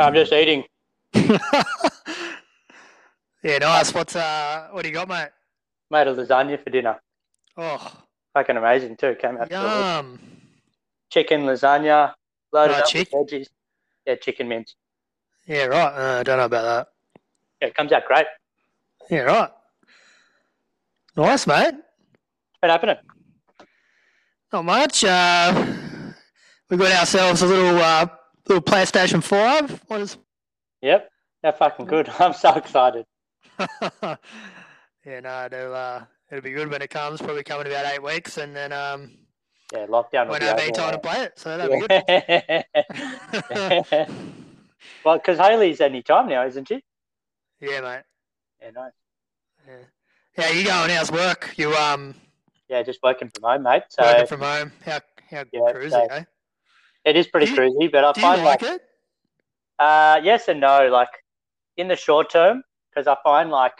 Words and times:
I'm 0.00 0.14
just 0.14 0.32
eating. 0.32 0.64
Yeah, 3.42 3.58
nice. 3.58 3.92
What's 3.92 4.16
uh, 4.16 4.68
what 4.70 4.80
do 4.84 4.88
you 4.88 4.94
got, 4.94 5.06
mate? 5.06 5.28
Made 5.90 6.06
a 6.06 6.14
lasagna 6.14 6.64
for 6.64 6.70
dinner. 6.70 6.98
Oh, 7.58 7.92
Fucking 8.32 8.56
amazing 8.56 8.96
too. 8.96 9.14
Came 9.20 9.36
out 9.36 9.50
yum. 9.50 10.18
chicken 11.10 11.42
lasagna, 11.42 12.14
loaded 12.54 12.76
Oh, 12.76 12.78
up 12.78 12.86
chick- 12.86 13.10
with 13.12 13.28
veggies. 13.28 13.48
Yeah, 14.06 14.14
chicken 14.14 14.48
mince. 14.48 14.76
Yeah, 15.46 15.66
right. 15.66 15.92
Uh, 15.92 16.20
I 16.20 16.22
don't 16.22 16.38
know 16.38 16.46
about 16.46 16.62
that. 16.62 16.88
Yeah, 17.60 17.68
it 17.68 17.74
comes 17.74 17.92
out 17.92 18.06
great. 18.06 18.24
Yeah, 19.10 19.20
right. 19.20 19.50
Nice, 21.18 21.46
mate. 21.46 21.74
What's 21.74 22.60
been 22.62 22.70
happening? 22.70 22.96
Not 24.54 24.66
much. 24.66 25.02
Uh, 25.02 25.74
we 26.70 26.76
got 26.76 26.92
ourselves 26.92 27.42
a 27.42 27.46
little 27.46 27.76
uh, 27.76 28.06
little 28.46 28.62
PlayStation 28.62 29.20
Five. 29.20 29.82
What 29.88 30.00
is? 30.02 30.16
Yep, 30.80 31.10
they're 31.42 31.52
fucking 31.52 31.86
good. 31.86 32.08
I'm 32.20 32.32
so 32.32 32.54
excited. 32.54 33.04
yeah, 33.58 34.16
no, 35.04 35.46
it'll, 35.46 35.74
uh, 35.74 36.04
it'll 36.30 36.40
be 36.40 36.52
good 36.52 36.70
when 36.70 36.82
it 36.82 36.90
comes. 36.90 37.20
Probably 37.20 37.42
coming 37.42 37.66
in 37.66 37.72
about 37.72 37.92
eight 37.92 38.00
weeks, 38.00 38.38
and 38.38 38.54
then 38.54 38.72
um, 38.72 39.10
Yeah, 39.72 39.86
lockdown 39.86 40.26
will 40.26 40.38
won't 40.38 40.42
be 40.42 40.46
have 40.46 40.60
over 40.60 40.70
time 40.70 40.92
to 40.92 40.98
play 41.00 41.22
it. 41.24 41.32
So 41.36 41.58
that'll 41.58 41.80
be 41.80 41.88
good. 43.98 44.08
Well, 45.04 45.16
because 45.16 45.38
Haley's 45.38 45.80
any 45.80 46.02
time 46.02 46.28
now, 46.28 46.46
isn't 46.46 46.68
she? 46.68 46.80
yeah, 47.60 47.80
mate. 47.80 48.02
Yeah, 48.62 48.70
nice. 48.70 48.92
Yeah, 50.38 50.50
you 50.50 50.64
going? 50.64 50.90
How's 50.90 51.10
work? 51.10 51.54
You 51.56 51.74
um 51.74 52.14
Yeah, 52.68 52.82
just 52.82 53.00
working 53.02 53.30
from 53.30 53.42
home, 53.42 53.62
mate. 53.62 53.82
So 53.88 54.02
working 54.02 54.26
from 54.26 54.40
home? 54.40 54.72
How 54.84 55.00
how 55.30 55.44
Yeah, 55.52 55.60
cruisy, 55.72 55.90
so- 55.90 56.06
eh? 56.10 56.24
it 57.04 57.16
is 57.16 57.26
pretty 57.26 57.46
Do 57.46 57.52
you- 57.52 57.58
cruisy, 57.58 57.92
but 57.92 58.04
I 58.04 58.12
Do 58.12 58.20
you 58.20 58.26
find 58.26 58.44
like 58.44 58.62
like 58.62 58.70
it? 58.74 58.82
Uh, 59.78 60.20
yes 60.22 60.48
and 60.48 60.60
no. 60.60 60.88
Like 60.88 61.10
in 61.76 61.88
the 61.88 61.96
short 61.96 62.30
term, 62.30 62.62
because 62.90 63.06
I 63.06 63.16
find 63.22 63.50
like 63.50 63.74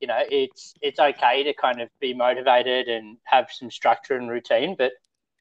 you 0.00 0.06
know 0.08 0.20
it's 0.30 0.74
it's 0.80 0.98
okay 1.00 1.42
to 1.42 1.52
kind 1.54 1.80
of 1.80 1.88
be 2.00 2.14
motivated 2.14 2.88
and 2.88 3.18
have 3.24 3.50
some 3.50 3.70
structure 3.70 4.16
and 4.16 4.30
routine, 4.30 4.74
but 4.78 4.92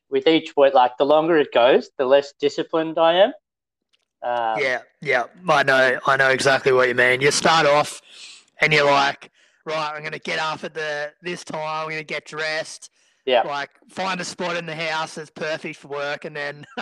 with 0.09 0.27
each 0.27 0.55
work, 0.55 0.73
like 0.73 0.97
the 0.97 1.05
longer 1.05 1.37
it 1.37 1.51
goes, 1.53 1.89
the 1.97 2.05
less 2.05 2.33
disciplined 2.33 2.97
I 2.99 3.13
am. 3.13 3.33
Um, 4.21 4.59
Yeah, 4.61 4.81
yeah, 5.01 5.23
I 5.49 5.63
know, 5.63 5.99
I 6.05 6.15
know 6.17 6.29
exactly 6.29 6.71
what 6.71 6.87
you 6.87 6.95
mean. 6.95 7.19
You 7.19 7.31
start 7.31 7.65
off, 7.65 7.99
and 8.61 8.71
you're 8.71 8.85
like, 8.89 9.31
right, 9.65 9.93
I'm 9.95 10.03
gonna 10.03 10.19
get 10.19 10.39
up 10.39 10.63
at 10.63 10.73
the 10.73 11.11
this 11.21 11.43
time. 11.43 11.59
I'm 11.85 11.89
gonna 11.89 12.03
get 12.03 12.25
dressed. 12.25 12.89
Yeah. 13.25 13.41
Like 13.43 13.69
find 13.89 14.19
a 14.19 14.25
spot 14.25 14.57
in 14.57 14.65
the 14.65 14.75
house 14.75 15.15
that's 15.15 15.29
perfect 15.29 15.77
for 15.77 15.87
work, 15.87 16.25
and 16.25 16.35
then 16.35 16.65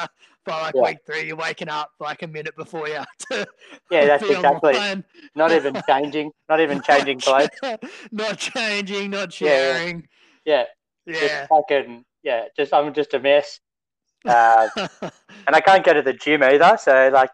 by 0.46 0.62
like 0.62 0.73
Yeah. 0.76 0.82
week 0.82 0.98
three, 1.06 1.28
you're 1.28 1.36
waking 1.36 1.70
up 1.70 1.92
like 2.00 2.23
a 2.23 2.28
minute 2.28 2.56
before 2.56 2.88
you. 2.88 2.96
Have 2.96 3.08
to 3.32 3.48
Yeah, 3.92 4.06
that's 4.08 4.23
exactly- 4.23 4.73
online. 4.73 5.04
Not 5.36 5.52
even 5.52 5.80
changing, 5.88 6.32
not 6.50 6.60
even 6.60 6.82
changing 6.88 7.20
clothes. 7.20 7.50
not 8.12 8.38
changing, 8.40 9.12
not 9.12 9.40
Yeah, 9.40 9.48
yeah. 9.50 9.73
sharing. 9.73 10.08
Yeah, 10.45 10.64
Yeah. 11.06 11.20
just 11.20 11.50
fucking 11.50 12.06
yeah. 12.23 12.45
Just 12.58 12.73
I'm 12.73 12.92
just 12.94 13.14
a 13.14 13.20
mess, 13.20 13.60
uh, 14.26 14.68
and 15.02 15.56
I 15.56 15.62
can't 15.62 15.84
go 15.86 15.94
to 15.94 16.02
the 16.02 16.14
gym 16.14 16.42
either. 16.44 16.78
So 16.82 17.10
like 17.14 17.30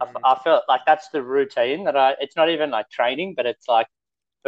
I, 0.00 0.04
Mm. 0.04 0.20
I 0.22 0.38
feel 0.44 0.60
like 0.68 0.82
that's 0.86 1.08
the 1.08 1.22
routine 1.22 1.84
that 1.84 1.96
I. 1.96 2.14
It's 2.20 2.36
not 2.36 2.50
even 2.50 2.70
like 2.70 2.90
training, 2.90 3.32
but 3.34 3.46
it's 3.46 3.66
like 3.68 3.86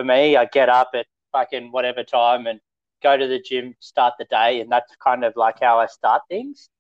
for 0.01 0.05
me, 0.05 0.37
I 0.37 0.47
get 0.47 0.69
up 0.71 0.91
at 0.95 1.07
fucking 1.33 1.73
whatever 1.73 2.03
time 2.03 2.47
and 2.47 2.59
go 3.03 3.17
to 3.17 3.27
the 3.27 3.39
gym, 3.39 3.75
start 3.81 4.15
the 4.19 4.25
day, 4.25 4.61
and 4.61 4.73
that's 4.73 4.95
kind 4.97 5.25
of 5.25 5.35
like 5.37 5.61
how 5.61 5.79
I 5.79 5.87
start 5.87 6.23
things. 6.29 6.71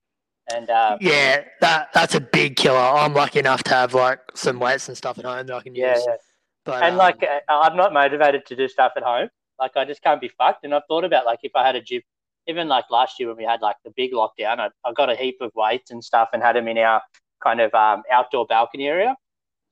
And 0.52 0.70
uh, 0.70 0.96
yeah, 1.00 1.44
that 1.60 1.90
that's 1.92 2.14
a 2.14 2.20
big 2.20 2.56
killer. 2.56 2.78
I'm 2.78 3.12
lucky 3.12 3.38
enough 3.38 3.62
to 3.64 3.74
have 3.74 3.92
like 3.94 4.20
some 4.34 4.58
weights 4.58 4.88
and 4.88 4.96
stuff 4.96 5.18
at 5.18 5.24
home 5.26 5.46
that 5.46 5.54
I 5.54 5.62
can 5.62 5.74
yeah, 5.74 5.94
use. 5.94 6.04
yeah. 6.06 6.16
But 6.64 6.82
and 6.82 6.92
um, 6.92 6.98
like 6.98 7.22
uh, 7.22 7.40
I'm 7.48 7.76
not 7.76 7.92
motivated 7.92 8.46
to 8.46 8.56
do 8.56 8.68
stuff 8.68 8.92
at 8.96 9.02
home. 9.02 9.28
Like 9.58 9.76
I 9.76 9.84
just 9.84 10.02
can't 10.02 10.20
be 10.20 10.30
fucked. 10.38 10.64
And 10.64 10.74
I've 10.74 10.82
thought 10.88 11.04
about 11.04 11.26
like 11.26 11.40
if 11.42 11.52
I 11.54 11.64
had 11.64 11.76
a 11.76 11.82
gym, 11.82 12.00
even 12.46 12.68
like 12.68 12.86
last 12.90 13.20
year 13.20 13.28
when 13.28 13.36
we 13.36 13.44
had 13.44 13.60
like 13.60 13.76
the 13.84 13.92
big 13.96 14.12
lockdown, 14.12 14.60
I, 14.60 14.68
I 14.84 14.92
got 14.94 15.10
a 15.10 15.14
heap 15.14 15.36
of 15.42 15.52
weights 15.54 15.90
and 15.90 16.02
stuff 16.02 16.30
and 16.32 16.42
had 16.42 16.56
them 16.56 16.68
in 16.68 16.78
our 16.78 17.02
kind 17.44 17.60
of 17.60 17.72
um, 17.74 18.02
outdoor 18.10 18.46
balcony 18.46 18.88
area, 18.88 19.14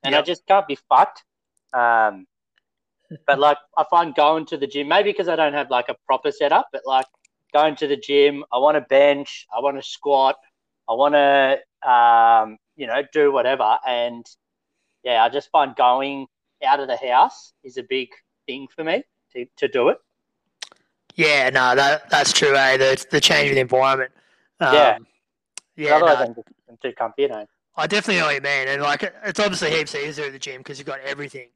and 0.04 0.14
I 0.14 0.20
just 0.20 0.46
can't 0.46 0.68
be 0.68 0.78
fucked. 0.88 1.24
Um, 1.72 2.26
but 3.26 3.38
like 3.38 3.58
I 3.76 3.84
find 3.90 4.14
going 4.14 4.46
to 4.46 4.56
the 4.56 4.66
gym 4.66 4.88
maybe 4.88 5.10
because 5.10 5.28
I 5.28 5.36
don't 5.36 5.54
have 5.54 5.70
like 5.70 5.88
a 5.88 5.96
proper 6.06 6.30
setup, 6.30 6.68
but 6.72 6.82
like 6.86 7.06
going 7.52 7.76
to 7.76 7.86
the 7.86 7.96
gym, 7.96 8.44
I 8.52 8.58
want 8.58 8.76
to 8.76 8.82
bench, 8.82 9.46
I 9.56 9.60
want 9.60 9.76
to 9.76 9.82
squat, 9.88 10.36
I 10.88 10.92
want 10.94 11.14
to 11.14 11.90
um, 11.90 12.58
you 12.76 12.86
know 12.86 13.02
do 13.12 13.32
whatever, 13.32 13.78
and 13.86 14.26
yeah, 15.04 15.22
I 15.22 15.28
just 15.28 15.50
find 15.50 15.74
going 15.76 16.26
out 16.66 16.80
of 16.80 16.88
the 16.88 16.96
house 16.96 17.52
is 17.62 17.76
a 17.76 17.82
big 17.88 18.08
thing 18.46 18.66
for 18.74 18.84
me 18.84 19.04
to, 19.32 19.46
to 19.56 19.68
do 19.68 19.88
it. 19.88 19.98
yeah, 21.14 21.50
no, 21.50 21.74
that 21.74 22.10
that's 22.10 22.32
true. 22.32 22.54
Eh? 22.54 22.76
The 22.76 23.06
the 23.10 23.20
change 23.20 23.48
of 23.50 23.54
the 23.54 23.60
environment. 23.60 24.12
Um, 24.60 24.74
Yeah. 24.74 24.98
yeah. 25.76 25.94
Otherwise, 25.96 26.18
no, 26.18 26.24
I'm, 26.24 26.34
just, 26.34 26.48
I'm 26.68 26.76
too 26.82 26.92
comfy, 26.92 27.22
you 27.22 27.28
know. 27.28 27.46
I 27.76 27.86
definitely 27.86 28.20
know 28.20 28.26
what 28.26 28.34
you 28.34 28.40
mean, 28.40 28.68
and 28.68 28.82
like 28.82 29.02
it's 29.24 29.38
obviously 29.38 29.70
heaps 29.70 29.94
easier 29.94 30.26
at 30.26 30.32
the 30.32 30.38
gym 30.38 30.58
because 30.58 30.78
you've 30.78 30.86
got 30.86 31.00
everything. 31.00 31.48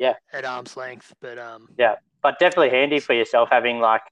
Yeah. 0.00 0.14
At 0.32 0.44
arm's 0.44 0.76
length, 0.76 1.14
but 1.20 1.38
um. 1.38 1.68
Yeah 1.78 1.94
but 2.22 2.38
definitely 2.38 2.70
handy 2.70 3.00
for 3.00 3.14
yourself 3.14 3.48
having 3.50 3.80
like, 3.80 4.02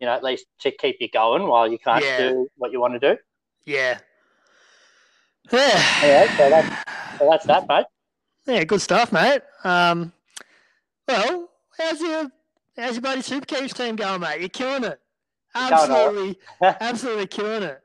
you 0.00 0.06
know, 0.06 0.14
at 0.14 0.24
least 0.24 0.46
to 0.60 0.70
keep 0.70 0.96
you 1.00 1.08
going 1.10 1.46
while 1.46 1.70
you 1.70 1.78
can't 1.78 2.02
Yeah. 2.04 2.30
do 2.30 2.48
what 2.56 2.72
you 2.72 2.80
want 2.80 2.98
to 3.00 3.14
do. 3.14 3.20
Yeah. 3.64 3.98
Yeah. 5.52 5.82
Yeah, 6.02 6.36
so 6.36 6.50
that's- 6.50 6.84
So 7.18 7.28
that's 7.30 7.46
that, 7.46 7.68
mate. 7.68 7.86
Yeah, 8.46 8.64
good 8.64 8.80
stuff, 8.80 9.12
mate. 9.12 9.42
Um, 9.64 10.12
well, 11.06 11.50
how's 11.76 12.00
your 12.00 12.30
how's 12.76 12.92
your 12.94 13.02
buddy 13.02 13.20
Supercoach 13.22 13.74
team 13.74 13.96
going, 13.96 14.20
mate? 14.20 14.40
You're 14.40 14.48
killing 14.50 14.84
it. 14.84 15.00
Going 15.54 15.72
all 15.72 15.72
Absolutely, 15.72 16.38
absolutely 16.62 17.26
killing 17.26 17.62
it. 17.64 17.80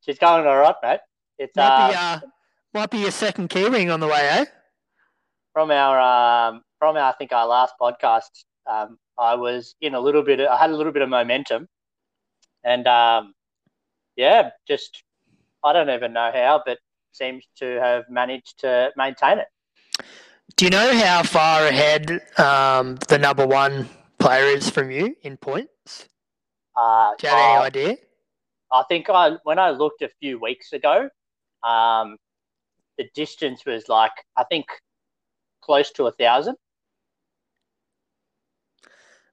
She's 0.00 0.18
going 0.18 0.46
all 0.46 0.58
right, 0.58 0.74
mate. 0.82 1.00
It's 1.38 1.56
Might 1.56 1.88
be 1.88 1.94
uh, 1.94 2.00
uh, 2.00 2.20
might 2.74 2.90
be 2.90 2.98
your 2.98 3.10
second 3.10 3.48
key 3.48 3.66
ring 3.68 3.90
on 3.90 4.00
the 4.00 4.06
way, 4.06 4.28
eh? 4.30 4.44
from 5.52 5.70
our 5.70 5.98
um, 6.48 6.62
from 6.78 6.96
our 6.96 7.10
I 7.10 7.12
think 7.12 7.32
our 7.32 7.46
last 7.46 7.74
podcast. 7.80 8.44
Um, 8.66 8.98
I 9.18 9.34
was 9.34 9.74
in 9.80 9.94
a 9.94 10.00
little 10.00 10.22
bit. 10.22 10.40
Of, 10.40 10.48
I 10.48 10.56
had 10.56 10.70
a 10.70 10.76
little 10.76 10.92
bit 10.92 11.02
of 11.02 11.08
momentum, 11.08 11.68
and 12.64 12.86
um, 12.86 13.34
yeah, 14.16 14.50
just 14.66 15.02
I 15.64 15.72
don't 15.72 15.90
even 15.90 16.12
know 16.12 16.30
how, 16.32 16.62
but 16.64 16.78
seems 17.12 17.44
to 17.56 17.80
have 17.80 18.04
managed 18.08 18.58
to 18.60 18.90
maintain 18.96 19.38
it. 19.38 19.48
Do 20.56 20.64
you 20.66 20.70
know 20.70 20.96
how 20.96 21.22
far 21.22 21.66
ahead 21.66 22.10
um, 22.38 22.96
the 23.08 23.18
number 23.18 23.46
one 23.46 23.88
player 24.18 24.44
is 24.44 24.70
from 24.70 24.90
you 24.90 25.16
in 25.22 25.36
points? 25.36 26.08
Uh, 26.76 27.12
Do 27.18 27.26
you 27.26 27.32
have 27.32 27.38
any 27.38 27.62
I- 27.62 27.66
idea? 27.66 27.96
I 28.70 28.82
think 28.88 29.08
I 29.08 29.30
when 29.44 29.58
I 29.58 29.70
looked 29.70 30.02
a 30.02 30.10
few 30.20 30.38
weeks 30.38 30.74
ago, 30.74 31.08
um, 31.62 32.18
the 32.98 33.08
distance 33.14 33.64
was 33.64 33.88
like 33.88 34.12
I 34.36 34.44
think 34.44 34.66
close 35.62 35.90
to 35.92 36.06
a 36.06 36.12
thousand. 36.12 36.56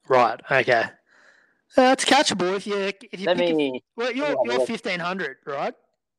Right. 0.07 0.39
Okay. 0.49 0.83
Uh, 0.83 0.89
That's 1.75 2.05
catchable 2.05 2.55
if 2.55 2.65
you 2.67 2.75
if 3.11 3.19
you 3.19 3.25
Let 3.25 3.37
pick 3.37 3.55
me, 3.55 3.81
a, 3.83 3.99
well 3.99 4.11
you're 4.11 4.35
you're 4.45 4.65
fifteen 4.65 4.99
hundred, 4.99 5.37
right? 5.45 5.73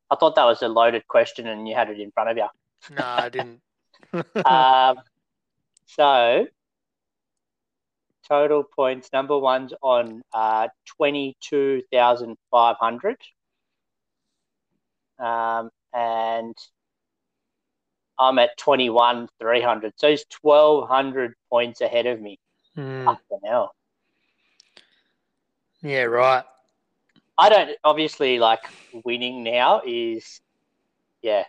I 0.09 0.15
thought 0.15 0.35
that 0.35 0.45
was 0.45 0.61
a 0.61 0.67
loaded 0.67 1.07
question, 1.07 1.47
and 1.47 1.67
you 1.67 1.75
had 1.75 1.89
it 1.89 1.99
in 1.99 2.11
front 2.11 2.29
of 2.29 2.37
you. 2.37 2.47
No, 2.95 3.03
I 3.03 3.29
didn't. 3.29 3.61
um, 4.45 4.97
so 5.85 6.47
total 8.27 8.63
points. 8.63 9.09
Number 9.13 9.37
one's 9.37 9.73
on 9.81 10.21
uh, 10.33 10.67
twenty-two 10.97 11.83
thousand 11.91 12.37
five 12.51 12.75
hundred, 12.79 13.17
um, 15.19 15.69
and 15.93 16.55
I'm 18.19 18.37
at 18.39 18.57
twenty-one 18.57 19.27
three 19.39 19.61
hundred. 19.61 19.93
So 19.97 20.09
he's 20.09 20.25
twelve 20.25 20.87
hundred 20.87 21.33
points 21.49 21.81
ahead 21.81 22.05
of 22.05 22.21
me. 22.21 22.37
Hmm, 22.75 23.05
Fucking 23.05 23.39
hell. 23.45 23.73
Yeah. 25.81 26.03
Right. 26.03 26.43
I 27.37 27.49
don't 27.49 27.71
obviously 27.83 28.39
like 28.39 28.61
winning 29.03 29.43
now 29.43 29.81
is 29.85 30.41
yeah 31.21 31.43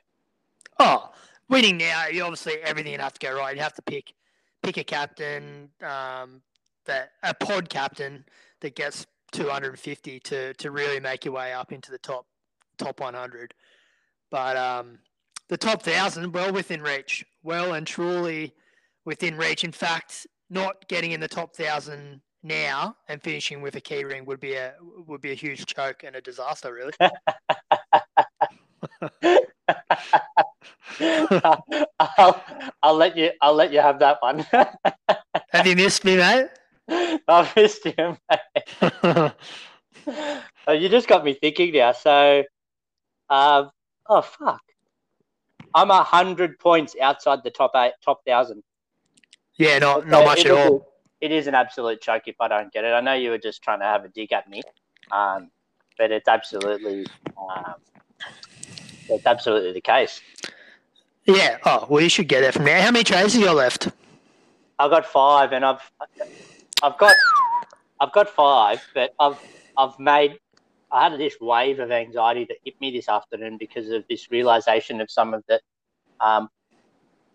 Oh, 0.80 1.10
winning 1.48 1.76
now, 1.76 2.06
you 2.06 2.22
obviously 2.22 2.54
everything 2.62 2.92
would 2.92 3.00
have 3.00 3.14
to 3.14 3.26
go 3.26 3.36
right. 3.36 3.56
You 3.56 3.62
have 3.62 3.74
to 3.74 3.82
pick 3.82 4.14
pick 4.62 4.76
a 4.76 4.84
captain, 4.84 5.70
um, 5.82 6.42
that 6.84 7.12
a 7.22 7.34
pod 7.34 7.68
captain 7.68 8.24
that 8.60 8.74
gets 8.76 9.06
250 9.32 10.20
to 10.20 10.54
to 10.54 10.70
really 10.70 11.00
make 11.00 11.24
your 11.24 11.34
way 11.34 11.52
up 11.52 11.72
into 11.72 11.90
the 11.90 11.98
top 11.98 12.26
top 12.78 13.00
100. 13.00 13.54
But 14.30 14.56
um, 14.56 14.98
the 15.48 15.56
top 15.56 15.82
thousand, 15.82 16.32
well 16.32 16.52
within 16.52 16.82
reach, 16.82 17.24
well 17.42 17.74
and 17.74 17.86
truly 17.86 18.54
within 19.04 19.36
reach. 19.36 19.64
In 19.64 19.72
fact, 19.72 20.26
not 20.48 20.86
getting 20.88 21.12
in 21.12 21.20
the 21.20 21.28
top 21.28 21.56
thousand 21.56 22.20
now 22.42 22.96
and 23.08 23.22
finishing 23.22 23.60
with 23.60 23.76
a 23.76 23.80
key 23.80 24.04
ring 24.04 24.24
would 24.26 24.40
be 24.40 24.54
a 24.54 24.74
would 25.06 25.20
be 25.20 25.32
a 25.32 25.34
huge 25.34 25.66
choke 25.66 26.04
and 26.04 26.16
a 26.16 26.20
disaster, 26.20 26.72
really. 26.72 26.92
I'll, 32.00 32.42
I'll 32.82 32.94
let 32.94 33.16
you. 33.16 33.30
I'll 33.40 33.54
let 33.54 33.72
you 33.72 33.80
have 33.80 33.98
that 34.00 34.18
one. 34.20 34.46
Have 35.50 35.66
you 35.66 35.76
missed 35.76 36.04
me, 36.04 36.16
mate? 36.16 36.48
I 36.88 37.50
missed 37.56 37.84
you. 37.84 38.16
Mate. 38.30 39.32
Oh, 40.66 40.72
you 40.72 40.88
just 40.88 41.08
got 41.08 41.24
me 41.24 41.34
thinking 41.34 41.72
now. 41.72 41.92
So, 41.92 42.44
um, 43.30 43.70
oh 44.06 44.22
fuck, 44.22 44.62
I'm 45.74 45.90
a 45.90 46.02
hundred 46.02 46.58
points 46.58 46.94
outside 47.00 47.40
the 47.42 47.50
top 47.50 47.72
eight, 47.76 47.92
top 48.04 48.20
thousand. 48.26 48.62
yeah, 49.56 49.78
not 49.78 50.06
not 50.06 50.24
much 50.24 50.44
at 50.44 50.52
all. 50.52 50.86
It 51.20 51.32
is 51.32 51.46
an 51.48 51.54
absolute 51.54 52.00
choke 52.00 52.24
if 52.26 52.36
I 52.40 52.48
don't 52.48 52.72
get 52.72 52.84
it. 52.84 52.88
I 52.88 53.00
know 53.00 53.14
you 53.14 53.30
were 53.30 53.38
just 53.38 53.62
trying 53.62 53.80
to 53.80 53.84
have 53.84 54.04
a 54.04 54.08
dig 54.08 54.32
at 54.32 54.48
me, 54.48 54.62
um, 55.10 55.50
but 55.96 56.12
it's 56.12 56.28
absolutely, 56.28 57.06
um, 57.36 57.74
it's 59.08 59.26
absolutely 59.26 59.72
the 59.72 59.80
case. 59.80 60.20
Yeah. 61.24 61.58
Oh, 61.64 61.86
well, 61.88 62.02
you 62.02 62.08
should 62.08 62.28
get 62.28 62.44
it 62.44 62.54
from 62.54 62.64
now. 62.64 62.80
How 62.80 62.90
many 62.90 63.04
trades 63.04 63.32
have 63.32 63.40
you 63.40 63.48
got 63.48 63.56
left? 63.56 63.88
I've 64.78 64.90
got 64.90 65.04
five, 65.06 65.52
and 65.52 65.64
I've, 65.64 65.90
I've 66.82 66.96
got, 66.98 67.14
I've 68.00 68.12
got 68.12 68.28
five, 68.30 68.80
but 68.94 69.12
I've, 69.18 69.38
I've 69.76 69.98
made, 69.98 70.38
I 70.92 71.08
had 71.08 71.18
this 71.18 71.34
wave 71.40 71.80
of 71.80 71.90
anxiety 71.90 72.44
that 72.44 72.58
hit 72.64 72.80
me 72.80 72.92
this 72.92 73.08
afternoon 73.08 73.58
because 73.58 73.90
of 73.90 74.04
this 74.08 74.30
realization 74.30 75.00
of 75.00 75.10
some 75.10 75.34
of 75.34 75.42
the, 75.48 75.60
um, 76.20 76.48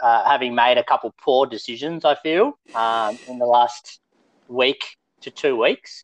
uh, 0.04 0.30
having 0.30 0.54
made 0.54 0.78
a 0.78 0.84
couple 0.84 1.14
poor 1.20 1.48
decisions. 1.48 2.04
I 2.04 2.16
feel 2.16 2.60
um, 2.76 3.18
in 3.28 3.40
the 3.40 3.46
last 3.46 4.02
week 4.50 4.98
to 5.22 5.32
two 5.32 5.56
weeks, 5.56 6.04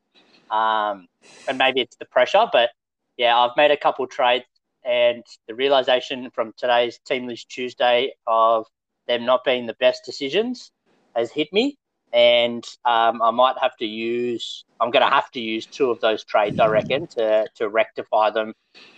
um, 0.50 1.08
and 1.48 1.58
maybe 1.58 1.82
it's 1.82 1.98
the 1.98 2.06
pressure, 2.06 2.48
but 2.52 2.70
yeah, 3.18 3.38
I've 3.38 3.58
made 3.58 3.72
a 3.72 3.78
couple 3.78 4.08
trades, 4.08 4.46
and 4.86 5.24
the 5.50 5.54
realization 5.54 6.32
from 6.32 6.54
today's 6.58 6.98
team 7.06 7.28
list 7.28 7.50
Tuesday 7.50 8.14
of 8.26 8.66
them 9.10 9.26
not 9.26 9.44
being 9.44 9.66
the 9.66 9.76
best 9.82 10.06
decisions 10.06 10.72
has 11.16 11.30
hit 11.30 11.52
me, 11.52 11.78
and 12.14 12.64
um, 12.86 13.22
I 13.22 13.32
might 13.32 13.58
have 13.62 13.76
to 13.78 13.86
use. 13.86 14.64
I'm 14.80 14.92
going 14.92 15.06
to 15.06 15.14
have 15.14 15.30
to 15.32 15.42
use 15.42 15.68
two 15.68 15.92
of 15.92 16.00
those 16.00 16.24
trades, 16.24 16.58
I 16.58 16.68
reckon, 16.68 17.06
to 17.18 17.46
to 17.56 17.68
rectify 17.68 18.30
them 18.30 18.54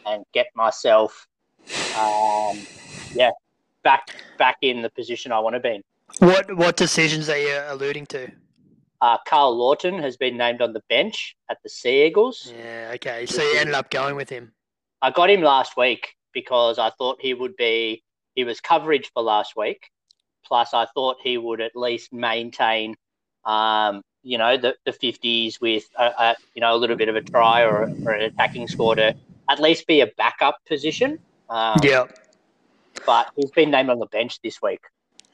and 0.05 0.23
get 0.31 0.47
myself, 0.55 1.27
um, 1.97 2.67
yeah, 3.15 3.31
back 3.83 4.07
back 4.37 4.57
in 4.61 4.81
the 4.81 4.89
position 4.89 5.31
I 5.31 5.39
want 5.39 5.55
to 5.55 5.59
be 5.59 5.75
in. 5.75 5.83
What 6.19 6.55
what 6.55 6.77
decisions 6.77 7.29
are 7.29 7.37
you 7.37 7.61
alluding 7.67 8.05
to? 8.07 8.31
Uh, 9.01 9.17
Karl 9.27 9.55
Lawton 9.57 9.97
has 9.99 10.15
been 10.15 10.37
named 10.37 10.61
on 10.61 10.73
the 10.73 10.83
bench 10.87 11.35
at 11.49 11.57
the 11.63 11.69
Sea 11.69 12.05
Eagles. 12.05 12.53
Yeah. 12.55 12.91
Okay. 12.95 13.25
So 13.25 13.41
you 13.41 13.57
ended 13.57 13.73
up 13.73 13.89
going 13.89 14.15
with 14.15 14.29
him. 14.29 14.51
I 15.01 15.09
got 15.09 15.29
him 15.31 15.41
last 15.41 15.75
week 15.75 16.15
because 16.33 16.77
I 16.77 16.91
thought 16.91 17.17
he 17.19 17.33
would 17.33 17.55
be. 17.55 18.03
He 18.35 18.43
was 18.43 18.61
coverage 18.61 19.09
for 19.13 19.23
last 19.23 19.55
week. 19.57 19.89
Plus, 20.45 20.73
I 20.73 20.85
thought 20.93 21.17
he 21.21 21.37
would 21.37 21.61
at 21.61 21.75
least 21.75 22.13
maintain, 22.13 22.95
um, 23.45 24.01
you 24.23 24.37
know, 24.37 24.57
the 24.57 24.75
the 24.85 24.93
fifties 24.93 25.59
with 25.59 25.85
a, 25.97 26.05
a 26.05 26.35
you 26.53 26.61
know 26.61 26.75
a 26.75 26.77
little 26.77 26.95
bit 26.95 27.09
of 27.09 27.15
a 27.15 27.21
try 27.21 27.61
or, 27.63 27.91
or 28.05 28.11
an 28.11 28.21
attacking 28.21 28.67
score 28.67 28.95
to 28.95 29.15
at 29.49 29.59
least 29.59 29.87
be 29.87 30.01
a 30.01 30.07
backup 30.17 30.57
position. 30.67 31.19
Um, 31.49 31.77
Yeah. 31.83 32.05
But 33.05 33.29
he's 33.35 33.51
been 33.51 33.71
named 33.71 33.89
on 33.89 33.99
the 33.99 34.05
bench 34.07 34.39
this 34.41 34.61
week. 34.61 34.81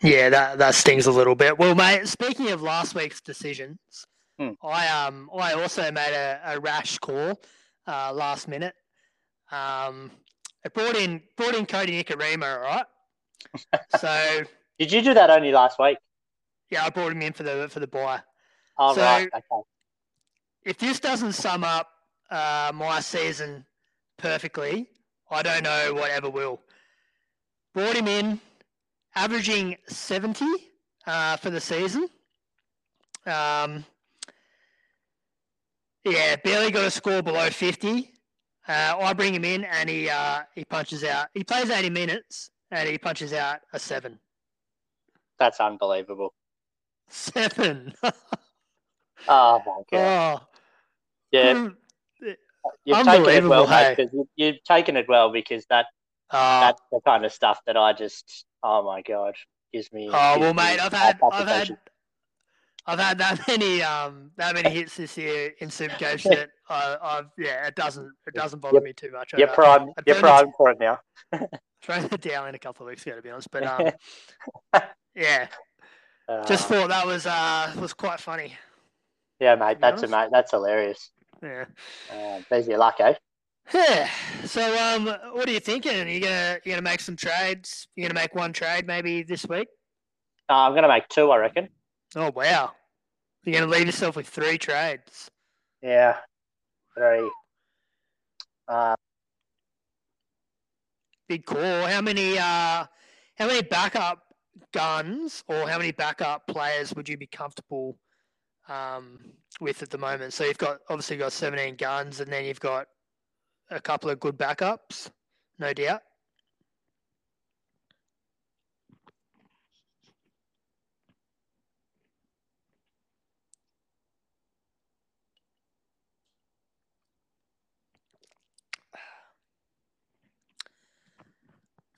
Yeah, 0.02 0.30
that, 0.30 0.58
that 0.60 0.76
stings 0.76 1.08
a 1.08 1.12
little 1.12 1.36
bit. 1.36 1.58
Well, 1.58 1.74
mate, 1.76 2.08
speaking 2.08 2.50
of 2.52 2.62
last 2.62 2.96
week's 2.96 3.22
decisions, 3.22 3.78
Hmm. 4.40 4.52
I 4.64 4.88
um 4.90 5.32
I 5.36 5.54
also 5.54 5.92
made 5.92 6.14
a, 6.14 6.40
a 6.46 6.60
rash 6.60 7.00
call 7.00 7.42
uh, 7.88 8.14
last 8.14 8.48
minute. 8.48 8.76
Um, 9.52 10.12
I 10.64 10.70
brought 10.72 10.96
in 10.96 11.24
brought 11.36 11.56
in 11.56 11.66
Kodi 11.66 12.04
Nikorima, 12.04 12.58
all 12.58 12.62
right. 12.62 12.86
so 14.00 14.44
Did 14.78 14.92
you 14.92 15.02
do 15.02 15.16
that 15.16 15.32
only 15.32 15.52
last 15.52 15.80
week? 15.80 15.98
yeah, 16.70 16.86
I 16.86 16.92
brought 16.92 17.14
him 17.14 17.22
in 17.24 17.34
for 17.34 17.42
the 17.42 17.68
for 17.72 17.80
the 17.80 17.88
buy. 17.88 18.20
Oh 18.78 18.94
So- 18.94 19.02
right, 19.02 19.28
okay. 19.34 19.64
If 20.64 20.78
this 20.78 21.00
doesn't 21.00 21.34
sum 21.34 21.64
up 21.64 21.90
uh, 22.30 22.72
my 22.76 23.00
season 23.00 23.66
perfectly, 24.18 24.88
I 25.32 25.42
don't 25.42 25.64
know 25.64 25.96
whatever 25.96 26.30
will. 26.30 26.62
Brought 27.78 27.96
him 27.96 28.08
in, 28.08 28.42
averaging 29.14 29.78
70 29.86 30.44
uh, 31.06 31.38
for 31.38 31.52
the 31.52 31.62
season. 31.62 32.10
Um, 33.28 33.86
yeah, 36.04 36.38
barely 36.38 36.72
got 36.72 36.86
a 36.86 36.90
score 36.90 37.22
below 37.22 37.52
50. 37.52 38.12
Uh, 38.68 38.96
I 39.00 39.14
bring 39.14 39.36
him 39.36 39.46
in 39.46 39.64
and 39.64 39.88
he 39.88 40.10
uh, 40.10 40.40
he 40.56 40.66
punches 40.66 41.04
out. 41.04 41.28
He 41.36 41.44
plays 41.44 41.70
80 41.70 41.92
minutes 41.92 42.50
and 42.72 42.90
he 42.90 42.98
punches 42.98 43.32
out 43.32 43.60
a 43.72 43.78
seven. 43.78 44.18
That's 45.38 45.60
unbelievable. 45.60 46.34
Seven. 47.10 47.94
Oh 49.28 49.62
my 49.66 49.82
god. 49.92 50.42
oh, 50.42 50.48
Yeah, 51.32 51.54
couldn't- 51.54 51.76
you've 52.86 53.06
taken 53.06 53.46
it 53.46 53.48
well, 53.48 53.68
mate. 53.68 53.96
hey. 53.98 54.08
'cause 54.08 54.26
You've 54.36 54.64
taken 54.64 54.96
it 54.98 55.08
well 55.08 55.32
because 55.32 55.66
that 55.70 55.86
oh, 56.32 56.60
that's 56.62 56.82
the 56.92 57.00
kind 57.06 57.26
of 57.26 57.32
stuff 57.32 57.60
that 57.66 57.78
I 57.78 57.94
just 57.94 58.46
oh 58.64 58.84
my 58.84 59.02
god 59.02 59.36
gives 59.74 59.92
me. 59.92 60.10
Oh 60.14 60.34
gives 60.36 60.42
well, 60.42 60.54
me 60.54 60.64
mate, 60.64 60.80
I've 60.80 60.94
had, 60.94 61.20
I've 61.32 61.48
had. 61.48 61.78
I've 62.90 63.00
had 63.00 63.18
that 63.18 63.46
many, 63.50 63.82
um, 63.84 64.32
that 64.38 64.56
many 64.56 64.70
hits 64.70 64.96
this 64.96 65.18
year 65.18 65.52
in 65.60 65.68
Supercoach 65.70 66.24
that 66.30 66.50
I, 66.70 66.98
I've, 67.02 67.26
yeah, 67.38 67.68
it 67.68 67.76
doesn't, 67.76 68.14
it 68.26 68.34
doesn't 68.34 68.60
bother 68.60 68.76
Yep. 68.76 68.84
me 68.84 68.94
too 68.94 69.12
much. 69.12 69.34
You're 69.36 69.48
I, 69.48 69.54
prime. 69.54 69.90
I 69.98 70.02
You're 70.06 70.16
prime 70.16 70.52
for 70.56 70.72
it 70.72 70.80
now. 70.80 71.00
thrown 71.82 72.06
it 72.06 72.22
down 72.22 72.48
in 72.48 72.56
a 72.56 72.60
couple 72.60 72.86
of 72.86 72.90
weeks 72.90 73.06
ago, 73.06 73.16
to 73.16 73.22
be 73.22 73.30
honest. 73.30 73.52
But 73.52 73.66
um, 73.66 73.92
yeah, 75.16 75.48
just 76.46 76.68
Uh, 76.68 76.68
thought 76.68 76.90
that 76.90 77.06
was 77.06 77.26
uh 77.26 77.74
was 77.80 77.94
quite 77.94 78.20
funny. 78.20 78.54
yeah, 79.40 79.56
mate. 79.56 79.78
That's 79.82 80.04
a 80.04 80.08
mate. 80.08 80.30
That's 80.32 80.52
hilarious. 80.52 81.12
Yeah. 81.42 81.66
Uh, 82.10 82.42
there's 82.50 82.68
your 82.68 82.78
luck, 82.80 82.96
eh? 83.00 83.14
Yeah. 83.74 84.10
So 84.46 84.62
um, 84.78 85.08
what 85.34 85.50
are 85.50 85.52
you 85.52 85.60
thinking? 85.60 85.92
Are 85.92 86.08
you 86.08 86.22
gonna 86.22 86.60
you 86.64 86.72
gonna 86.72 86.82
make 86.82 87.02
some 87.02 87.18
trades? 87.18 87.88
You 87.96 88.04
gonna 88.04 88.14
make 88.14 88.34
one 88.34 88.54
trade 88.54 88.88
maybe 88.88 89.24
this 89.24 89.46
week? 89.46 89.68
Uh, 90.48 90.54
I'm 90.54 90.76
gonna 90.76 90.88
make 90.88 91.10
two, 91.10 91.32
I 91.32 91.38
reckon. 91.38 91.68
Oh 92.16 92.32
wow, 92.34 92.72
you're 93.44 93.60
gonna 93.60 93.70
leave 93.70 93.88
yourself 93.88 94.16
with 94.16 94.28
three 94.30 94.58
trades. 94.58 95.30
Yeah, 95.82 96.16
very. 96.96 97.28
Uh, 98.70 98.96
Big 101.28 101.46
call. 101.46 101.88
How 101.88 102.00
many 102.02 102.38
uh 102.38 102.86
how 103.36 103.48
many 103.48 103.64
backup 103.64 104.24
guns 104.72 105.44
or 105.48 105.68
how 105.68 105.78
many 105.78 105.92
backup 105.92 106.48
players 106.48 106.94
would 106.96 107.10
you 107.10 107.18
be 107.18 107.28
comfortable 107.28 107.98
um 108.70 109.20
with 109.60 109.84
at 109.84 109.90
the 109.90 109.98
moment? 109.98 110.32
So 110.32 110.46
you've 110.46 110.58
got 110.58 110.80
obviously 110.90 111.18
you've 111.18 111.24
got 111.24 111.34
17 111.34 111.76
guns 111.76 112.22
and 112.22 112.32
then 112.32 112.46
you've 112.46 112.62
got 112.62 112.88
a 113.70 113.80
couple 113.80 114.10
of 114.10 114.20
good 114.20 114.38
backups, 114.38 115.10
no 115.60 115.74
doubt. 115.74 116.02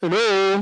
Hello. 0.01 0.61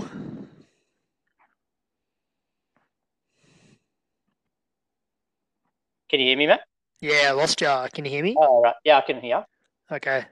can 6.09 6.19
you 6.19 6.25
hear 6.25 6.37
me, 6.37 6.47
mate? 6.47 6.59
Yeah, 7.01 7.27
I 7.27 7.31
lost 7.31 7.61
you. 7.61 7.67
Can 7.93 8.05
you 8.05 8.11
hear 8.11 8.23
me? 8.23 8.35
Oh, 8.35 8.61
right. 8.63 8.73
Yeah, 8.83 8.97
I 8.97 9.01
can 9.01 9.21
hear. 9.21 9.45
Okay. 9.91 10.25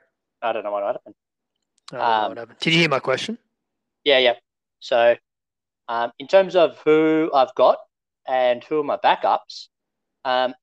I 0.46 0.54
don't 0.54 0.64
know 0.64 0.72
what 0.72 0.84
happened. 0.84 1.16
I 1.92 2.06
don't 2.06 2.18
know 2.18 2.26
Um, 2.26 2.30
what 2.30 2.38
happened. 2.38 2.60
Did 2.60 2.74
you 2.74 2.80
hear 2.82 2.90
my 2.90 3.00
question? 3.00 3.38
Yeah, 4.04 4.20
yeah. 4.20 4.36
So, 4.80 5.16
um, 5.88 6.12
in 6.20 6.28
terms 6.28 6.56
of 6.56 6.78
who 6.86 7.32
I've 7.34 7.54
got 7.56 7.78
and 8.28 8.64
who 8.64 8.80
are 8.80 8.84
my 8.84 8.98
backups, 8.98 9.70
um, 10.26 10.54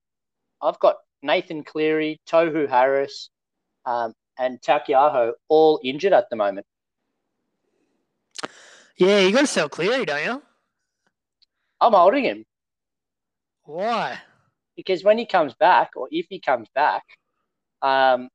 I've 0.63 0.79
got 0.81 0.97
Nathan 1.23 1.65
Cleary, 1.65 2.21
Tohu 2.27 2.69
Harris, 2.69 3.31
um, 3.87 4.15
and 4.39 4.61
Taukeiaho 4.63 5.33
all 5.49 5.81
injured 5.85 6.13
at 6.13 6.31
the 6.31 6.37
moment. 6.37 6.67
Yeah, 8.97 9.21
you 9.21 9.33
got 9.33 9.43
to 9.43 9.47
sell 9.47 9.69
Cleary, 9.69 10.05
don't 10.07 10.25
you? 10.25 10.43
I'm 11.81 11.93
holding 11.93 12.25
him 12.25 12.47
Why? 13.65 14.21
because 14.77 15.05
when 15.05 15.19
he 15.19 15.27
comes 15.27 15.55
back, 15.55 15.91
or 15.97 16.09
if 16.11 16.27
he 16.29 16.41
comes 16.41 16.69
back, 16.75 17.05
um, 17.83 18.29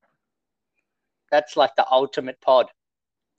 that's 1.31 1.57
like 1.57 1.75
the 1.75 1.85
ultimate 1.91 2.39
pod. 2.41 2.67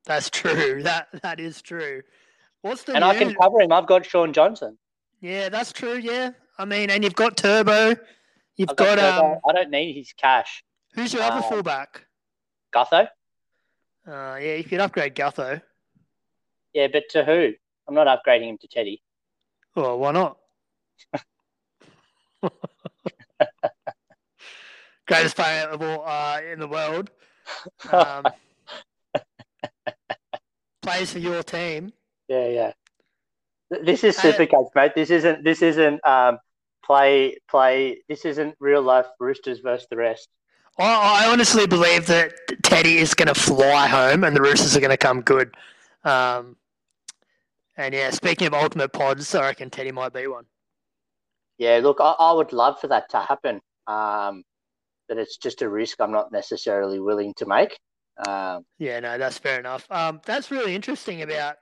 That's 0.04 0.30
true. 0.30 0.82
That 0.84 1.08
that 1.22 1.40
is 1.40 1.62
true. 1.62 2.02
What's 2.62 2.82
the 2.84 2.94
And 2.94 3.04
I 3.04 3.14
can 3.14 3.34
cover 3.34 3.60
him. 3.60 3.72
I've 3.72 3.86
got 3.86 4.04
Shaun 4.04 4.32
Johnson. 4.32 4.78
Yeah, 5.20 5.48
that's 5.48 5.72
true. 5.72 5.94
Yeah, 5.96 6.30
I 6.58 6.64
mean, 6.64 6.90
and 6.90 7.04
you've 7.04 7.14
got 7.14 7.36
Turbo. 7.36 7.96
You've 8.56 8.70
I've 8.70 8.76
got, 8.76 8.96
got 8.98 9.16
Turbo. 9.16 9.32
um. 9.34 9.38
I 9.48 9.52
don't 9.52 9.70
need 9.70 9.94
his 9.94 10.12
cash. 10.12 10.64
Who's 10.94 11.12
your 11.12 11.22
other 11.22 11.44
um, 11.44 11.50
fullback? 11.50 12.06
Gutho. 12.74 13.08
Uh, 14.06 14.38
yeah, 14.40 14.54
you 14.54 14.64
could 14.64 14.80
upgrade 14.80 15.14
Gutho. 15.14 15.60
Yeah, 16.72 16.88
but 16.92 17.04
to 17.10 17.24
who? 17.24 17.52
I'm 17.86 17.94
not 17.94 18.06
upgrading 18.06 18.48
him 18.48 18.58
to 18.58 18.68
Teddy. 18.68 19.02
Well, 19.74 19.98
why 19.98 20.12
not? 20.12 20.38
Greatest 25.06 25.36
player 25.36 25.68
of 25.68 25.82
all 25.82 26.04
uh, 26.06 26.40
in 26.52 26.58
the 26.60 26.68
world. 26.68 27.10
Um, 27.90 28.24
plays 30.82 31.12
for 31.12 31.18
your 31.18 31.42
team. 31.42 31.92
Yeah, 32.28 32.48
yeah. 32.48 32.72
This 33.70 34.04
is 34.04 34.16
Supercoach, 34.16 34.70
mate. 34.74 34.92
This 34.94 35.10
isn't. 35.10 35.44
This 35.44 35.62
isn't 35.62 36.06
um 36.06 36.38
play 36.84 37.36
play. 37.48 38.02
This 38.08 38.24
isn't 38.24 38.54
real 38.60 38.82
life 38.82 39.06
Roosters 39.20 39.60
versus 39.60 39.86
the 39.90 39.96
rest. 39.96 40.28
I, 40.78 41.24
I 41.24 41.32
honestly 41.32 41.66
believe 41.66 42.06
that 42.06 42.32
Teddy 42.62 42.98
is 42.98 43.14
going 43.14 43.28
to 43.28 43.34
fly 43.34 43.88
home 43.88 44.24
and 44.24 44.34
the 44.34 44.40
Roosters 44.40 44.76
are 44.76 44.80
going 44.80 44.90
to 44.90 44.96
come 44.96 45.22
good. 45.22 45.54
Um, 46.04 46.56
and 47.76 47.94
yeah, 47.94 48.10
speaking 48.10 48.46
of 48.46 48.54
ultimate 48.54 48.92
pods, 48.92 49.34
I 49.34 49.42
reckon 49.42 49.70
Teddy 49.70 49.92
might 49.92 50.12
be 50.12 50.26
one. 50.26 50.44
Yeah, 51.58 51.80
look, 51.82 51.98
I, 52.00 52.14
I 52.18 52.32
would 52.32 52.52
love 52.52 52.80
for 52.80 52.86
that 52.88 53.10
to 53.10 53.18
happen. 53.18 53.60
Um, 53.86 54.44
but 55.08 55.18
it's 55.18 55.36
just 55.36 55.62
a 55.62 55.68
risk 55.68 56.00
I'm 56.00 56.12
not 56.12 56.30
necessarily 56.30 57.00
willing 57.00 57.34
to 57.34 57.46
make. 57.46 57.78
Um, 58.26 58.64
Yeah, 58.78 59.00
no, 59.00 59.16
that's 59.18 59.38
fair 59.38 59.58
enough. 59.58 59.86
Um, 59.90 60.20
that's 60.24 60.50
really 60.50 60.74
interesting 60.74 61.22
about 61.22 61.56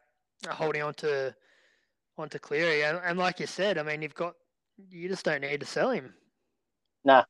holding 0.49 0.83
on 0.83 0.95
to 0.95 1.35
onto 2.19 2.39
Cleary, 2.39 2.83
and, 2.85 2.99
and 3.05 3.19
like 3.19 3.41
you 3.41 3.47
said, 3.47 3.79
I 3.79 3.83
mean, 3.83 4.03
you've 4.03 4.15
got 4.15 4.35
you 4.91 5.09
just 5.09 5.25
don't 5.25 5.43
need 5.43 5.61
to 5.61 5.67
sell 5.67 5.91
him. 5.91 6.15
No, 7.05 7.23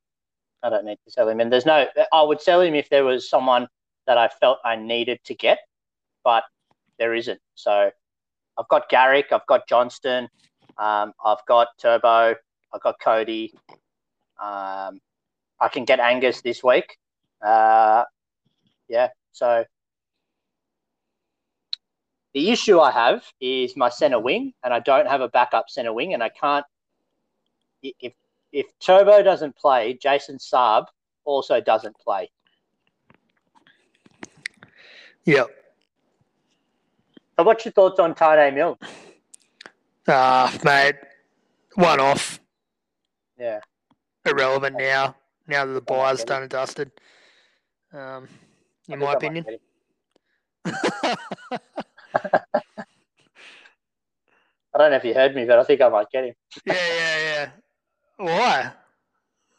I 0.62 0.70
don't 0.70 0.84
need 0.84 0.98
to 1.04 1.10
sell 1.10 1.28
him, 1.28 1.40
and 1.40 1.52
there's 1.52 1.66
no. 1.66 1.86
I 2.12 2.22
would 2.22 2.40
sell 2.40 2.60
him 2.60 2.74
if 2.74 2.88
there 2.88 3.04
was 3.04 3.28
someone 3.28 3.68
that 4.06 4.16
I 4.16 4.28
felt 4.28 4.58
I 4.64 4.76
needed 4.76 5.20
to 5.24 5.34
get, 5.34 5.58
but 6.24 6.44
there 6.98 7.14
isn't. 7.14 7.40
So 7.54 7.90
I've 8.56 8.68
got 8.68 8.88
Garrick, 8.88 9.32
I've 9.32 9.46
got 9.46 9.68
Johnston, 9.68 10.28
um, 10.78 11.12
I've 11.24 11.44
got 11.46 11.68
Turbo, 11.78 12.34
I've 12.72 12.82
got 12.82 13.00
Cody. 13.00 13.52
Um, 14.40 15.00
I 15.60 15.68
can 15.68 15.84
get 15.84 16.00
Angus 16.00 16.42
this 16.42 16.62
week. 16.62 16.96
Uh, 17.44 18.04
yeah, 18.88 19.08
so 19.32 19.64
the 22.34 22.50
issue 22.50 22.80
I 22.80 22.90
have 22.90 23.24
is 23.40 23.76
my 23.76 23.88
center 23.88 24.20
wing, 24.20 24.52
and 24.62 24.74
I 24.74 24.80
don't 24.80 25.08
have 25.08 25.20
a 25.20 25.28
backup 25.28 25.70
center 25.70 25.92
wing, 25.92 26.14
and 26.14 26.22
I 26.22 26.28
can't. 26.28 26.66
If 27.82 28.12
if 28.52 28.66
Turbo 28.78 29.22
doesn't 29.22 29.56
play, 29.56 29.98
Jason 30.00 30.38
Saab 30.38 30.86
also 31.24 31.60
doesn't 31.60 31.96
play. 31.98 32.30
Yep. 35.24 35.48
So, 37.38 37.44
what's 37.44 37.64
your 37.64 37.72
thoughts 37.72 38.00
on 38.00 38.14
Taane 38.14 38.54
Milne? 38.54 38.76
Ah, 40.08 40.56
mate, 40.64 40.94
one 41.74 42.00
off, 42.00 42.40
Yeah, 43.38 43.60
irrelevant 44.24 44.76
now. 44.78 45.16
Now 45.48 45.64
that 45.64 45.72
the 45.86 45.92
I 45.94 45.96
might 45.96 46.02
buy's 46.02 46.16
get 46.18 46.22
it. 46.22 46.26
done 46.28 46.42
and 46.42 46.50
dusted. 46.50 46.90
Um, 47.92 48.28
in 48.88 48.98
my 48.98 49.12
opinion. 49.14 49.44
I 54.74 54.78
don't 54.78 54.90
know 54.90 54.96
if 54.96 55.04
you 55.04 55.14
heard 55.14 55.34
me, 55.34 55.44
but 55.44 55.58
I 55.58 55.64
think 55.64 55.80
I 55.80 55.88
might 55.88 56.10
get 56.10 56.24
him 56.24 56.34
yeah, 56.66 56.74
yeah, 56.74 57.18
yeah. 57.18 57.48
Why? 58.18 58.72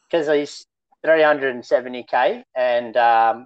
because 0.10 0.27
he's 0.27 0.65
370k, 1.06 2.44
and 2.56 2.96
um, 2.98 3.46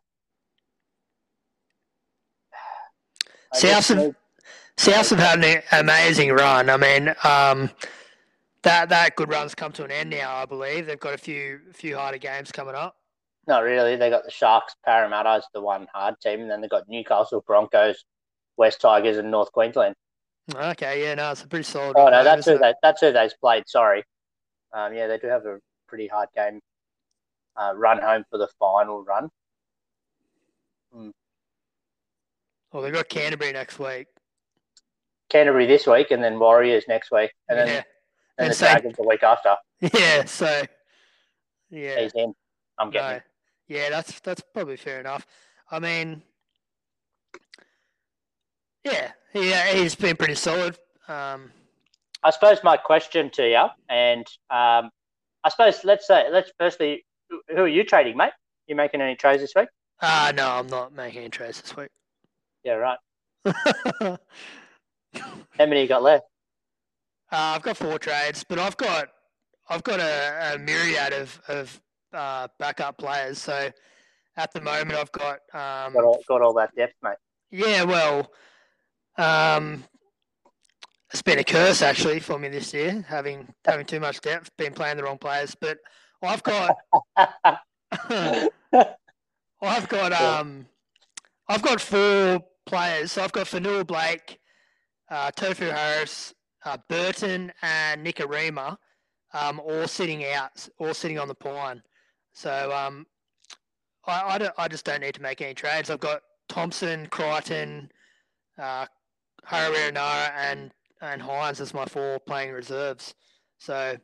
I 3.53 3.57
See, 3.57 3.67
just 3.67 3.91
I've- 3.91 4.01
need- 4.01 4.15
Souths 4.77 5.09
have 5.11 5.19
had 5.19 5.43
an 5.43 5.61
amazing 5.79 6.31
run. 6.31 6.69
I 6.69 6.77
mean, 6.77 7.09
um, 7.23 7.69
that 8.63 8.89
that 8.89 9.15
good 9.15 9.29
run's 9.29 9.55
come 9.55 9.71
to 9.73 9.83
an 9.83 9.91
end 9.91 10.09
now. 10.09 10.35
I 10.35 10.45
believe 10.45 10.85
they've 10.85 10.99
got 10.99 11.13
a 11.13 11.17
few 11.17 11.59
few 11.73 11.97
harder 11.97 12.17
games 12.17 12.51
coming 12.51 12.75
up. 12.75 12.95
Not 13.47 13.63
really. 13.63 13.95
They 13.95 14.09
got 14.09 14.23
the 14.23 14.31
Sharks, 14.31 14.75
Parramatta 14.85 15.37
is 15.37 15.45
the 15.53 15.61
one 15.61 15.87
hard 15.93 16.15
team, 16.21 16.41
and 16.41 16.49
then 16.49 16.61
they 16.61 16.67
got 16.67 16.87
Newcastle, 16.87 17.43
Broncos, 17.45 18.05
West 18.57 18.81
Tigers, 18.81 19.17
and 19.17 19.31
North 19.31 19.51
Queensland. 19.51 19.95
Okay, 20.53 21.03
yeah, 21.03 21.15
no, 21.15 21.31
it's 21.31 21.43
a 21.43 21.47
pretty 21.47 21.63
solid. 21.63 21.95
Oh 21.97 22.09
no, 22.09 22.23
that's 22.23 22.45
who 22.45 22.57
they 22.57 22.73
that's 22.83 23.01
who 23.01 23.11
they've 23.11 23.33
played. 23.39 23.63
Sorry. 23.67 24.03
Um, 24.73 24.93
yeah, 24.93 25.07
they 25.07 25.17
do 25.17 25.27
have 25.27 25.45
a 25.45 25.59
pretty 25.87 26.07
hard 26.07 26.29
game. 26.35 26.61
Uh, 27.55 27.73
run 27.75 27.99
home 27.99 28.23
for 28.29 28.37
the 28.37 28.47
final 28.59 29.03
run. 29.03 29.29
Well, 32.71 32.81
they've 32.83 32.93
got 32.93 33.09
Canterbury 33.09 33.51
next 33.51 33.79
week. 33.79 34.07
Canterbury 35.29 35.65
this 35.65 35.87
week, 35.87 36.11
and 36.11 36.23
then 36.23 36.39
Warriors 36.39 36.85
next 36.87 37.11
week, 37.11 37.31
and 37.49 37.57
then 37.57 37.67
yeah, 37.67 37.83
and 38.37 38.45
And 38.45 38.51
the 38.51 38.55
same- 38.55 38.71
Dragons 38.73 38.95
the 38.97 39.03
week 39.07 39.23
after. 39.23 39.55
yeah. 39.81 40.25
So, 40.25 40.63
yeah, 41.69 41.99
He's 42.01 42.11
in. 42.15 42.33
I'm 42.77 42.89
getting 42.89 43.17
no, 43.17 43.21
yeah, 43.77 43.89
that's 43.89 44.19
that's 44.21 44.41
probably 44.53 44.77
fair 44.77 44.99
enough. 44.99 45.25
I 45.69 45.79
mean, 45.79 46.21
yeah, 48.83 49.11
yeah, 49.33 49.67
he's 49.73 49.95
been 49.95 50.15
pretty 50.17 50.35
solid. 50.35 50.77
Um, 51.07 51.51
I 52.23 52.31
suppose 52.31 52.63
my 52.63 52.77
question 52.77 53.29
to 53.31 53.47
you, 53.47 53.65
and 53.89 54.25
um, 54.49 54.89
I 55.43 55.49
suppose 55.49 55.83
let's 55.83 56.07
say 56.07 56.25
let's 56.31 56.51
firstly, 56.59 57.05
who- 57.49 57.61
are 57.63 57.67
you 57.67 57.83
trading, 57.83 58.17
mate? 58.17 58.33
You 58.67 58.75
making 58.75 59.01
any 59.01 59.15
trades 59.15 59.41
this 59.41 59.53
week? 59.55 59.69
ah, 60.01 60.31
no, 60.35 60.47
I'm 60.49 60.67
not 60.67 60.93
making 60.93 61.21
any 61.21 61.29
trades 61.29 61.61
this 61.61 61.75
week. 61.77 61.89
Yeah, 62.63 62.73
right. 62.73 62.97
uh, 63.45 64.17
How 65.13 65.65
many 65.65 65.81
you 65.81 65.87
got 65.87 66.03
left? 66.03 66.25
I've 67.31 67.61
got 67.61 67.77
four 67.77 67.97
trades, 67.99 68.43
but 68.47 68.59
I've 68.59 68.77
got 68.77 69.07
I've 69.69 69.83
got 69.83 69.99
a, 69.99 70.55
a 70.55 70.59
myriad 70.59 71.13
of 71.13 71.41
of 71.47 71.81
uh, 72.13 72.47
backup 72.59 72.97
players. 72.97 73.39
So 73.39 73.71
at 74.37 74.51
the 74.53 74.61
moment, 74.61 74.93
I've 74.93 75.11
got 75.11 75.39
um, 75.53 75.93
Got 75.93 76.03
all, 76.03 76.23
got 76.27 76.41
all 76.41 76.53
that 76.55 76.75
depth, 76.75 76.95
mate. 77.01 77.17
yeah, 77.51 77.83
well, 77.83 78.31
um, 79.17 79.83
it's 81.11 81.21
been 81.21 81.39
a 81.39 81.43
curse 81.43 81.81
actually 81.81 82.19
for 82.19 82.39
me 82.39 82.49
this 82.49 82.73
year, 82.73 83.05
having 83.07 83.47
having 83.65 83.85
too 83.85 83.99
much 83.99 84.21
depth, 84.21 84.49
been 84.57 84.73
playing 84.73 84.97
the 84.97 85.03
wrong 85.03 85.17
players. 85.17 85.55
But 85.59 85.77
I've 86.21 86.43
got 86.43 86.77
I've 89.61 89.87
got 89.89 90.11
um, 90.13 90.65
I've 91.47 91.61
got 91.61 91.81
four 91.81 92.41
players. 92.65 93.11
So 93.13 93.23
I've 93.23 93.31
got 93.31 93.47
Fonua-Blake, 93.47 94.39
uh, 95.09 95.31
Tohu 95.35 95.71
Harris, 95.71 96.33
uh, 96.65 96.77
Burton, 96.89 97.51
and 97.61 98.05
Nikorima, 98.05 98.77
um, 99.33 99.59
all 99.59 99.87
sitting 99.87 100.25
out, 100.25 100.67
all 100.79 100.93
sitting 100.93 101.19
on 101.19 101.27
the 101.27 101.35
pine. 101.35 101.81
So 102.33 102.71
um, 102.73 103.05
I 104.05 104.35
I, 104.35 104.37
don't, 104.37 104.53
I 104.57 104.67
just 104.67 104.85
don't 104.85 105.01
need 105.01 105.15
to 105.15 105.21
make 105.21 105.41
any 105.41 105.53
trades. 105.53 105.89
I've 105.89 105.99
got 105.99 106.21
Thompson, 106.49 107.07
Crichton, 107.07 107.89
uh, 108.57 108.85
Harawira 109.47 110.31
and 110.37 110.71
and 111.01 111.21
Hynes 111.21 111.59
as 111.61 111.73
my 111.73 111.85
four 111.85 112.19
playing 112.19 112.51
reserves. 112.51 113.15
So 113.57 113.97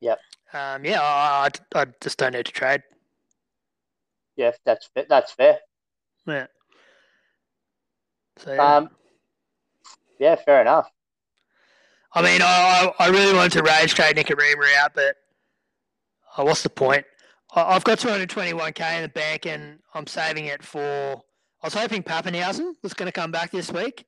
Yep. 0.00 0.18
um, 0.52 0.84
yeah, 0.84 1.00
I, 1.02 1.48
I, 1.74 1.80
I 1.82 1.86
just 2.00 2.18
don't 2.18 2.32
need 2.32 2.46
to 2.46 2.52
trade. 2.52 2.82
yeah, 4.36 4.52
that's 4.64 4.90
that's 5.08 5.32
fair. 5.32 5.58
Yeah. 6.26 6.46
So 8.38 8.52
yeah. 8.54 8.76
Um, 8.76 8.90
yeah, 10.18 10.36
fair 10.36 10.60
enough. 10.60 10.90
I 12.14 12.22
mean, 12.22 12.40
I, 12.42 12.92
I 12.98 13.08
really 13.08 13.34
wanted 13.34 13.52
to 13.52 13.62
rage 13.62 13.94
trade 13.94 14.16
Nikorima 14.16 14.76
out, 14.76 14.92
but 14.94 15.16
oh, 16.38 16.44
what's 16.44 16.62
the 16.62 16.70
point? 16.70 17.04
I, 17.54 17.74
I've 17.74 17.84
got 17.84 17.98
221k 17.98 18.96
in 18.96 19.02
the 19.02 19.08
bank, 19.08 19.46
and 19.46 19.80
I'm 19.94 20.06
saving 20.06 20.46
it 20.46 20.62
for. 20.62 20.80
I 21.62 21.66
was 21.66 21.74
hoping 21.74 22.02
Papenhuyzen 22.02 22.74
was 22.82 22.94
going 22.94 23.06
to 23.06 23.12
come 23.12 23.32
back 23.32 23.50
this 23.50 23.72
week. 23.72 24.06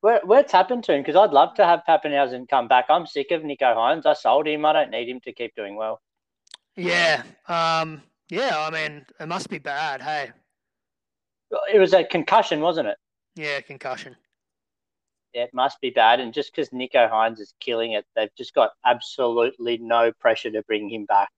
Where 0.00 0.20
where's 0.24 0.52
happened 0.52 0.84
to 0.84 0.92
him? 0.94 1.00
Because 1.00 1.16
I'd 1.16 1.32
love 1.32 1.54
to 1.54 1.64
have 1.64 1.80
Papenhuyzen 1.88 2.48
come 2.48 2.68
back. 2.68 2.86
I'm 2.88 3.06
sick 3.06 3.30
of 3.30 3.42
Nicho 3.42 3.74
Hynes. 3.74 4.06
I 4.06 4.12
sold 4.12 4.46
him. 4.46 4.64
I 4.64 4.72
don't 4.72 4.90
need 4.90 5.08
him 5.08 5.20
to 5.24 5.32
keep 5.32 5.56
doing 5.56 5.76
well. 5.76 6.00
Yeah. 6.76 7.22
Um. 7.48 8.02
Yeah. 8.28 8.54
I 8.58 8.70
mean, 8.70 9.06
it 9.18 9.26
must 9.26 9.48
be 9.48 9.58
bad. 9.58 10.02
Hey. 10.02 10.30
It 11.72 11.78
was 11.78 11.94
a 11.94 12.04
concussion, 12.04 12.60
wasn't 12.60 12.88
it? 12.88 12.98
Yeah. 13.34 13.60
Concussion. 13.62 14.14
Yeah, 15.34 15.42
it 15.42 15.54
must 15.54 15.80
be 15.80 15.90
bad. 15.90 16.20
And 16.20 16.32
just 16.32 16.54
because 16.54 16.68
Nicho 16.70 17.10
Hynes 17.10 17.40
is 17.40 17.54
killing 17.58 17.92
it, 17.92 18.06
they've 18.14 18.34
just 18.36 18.54
got 18.54 18.70
absolutely 18.86 19.78
no 19.78 20.12
pressure 20.12 20.50
to 20.52 20.62
bring 20.62 20.88
him 20.88 21.06
back. 21.06 21.28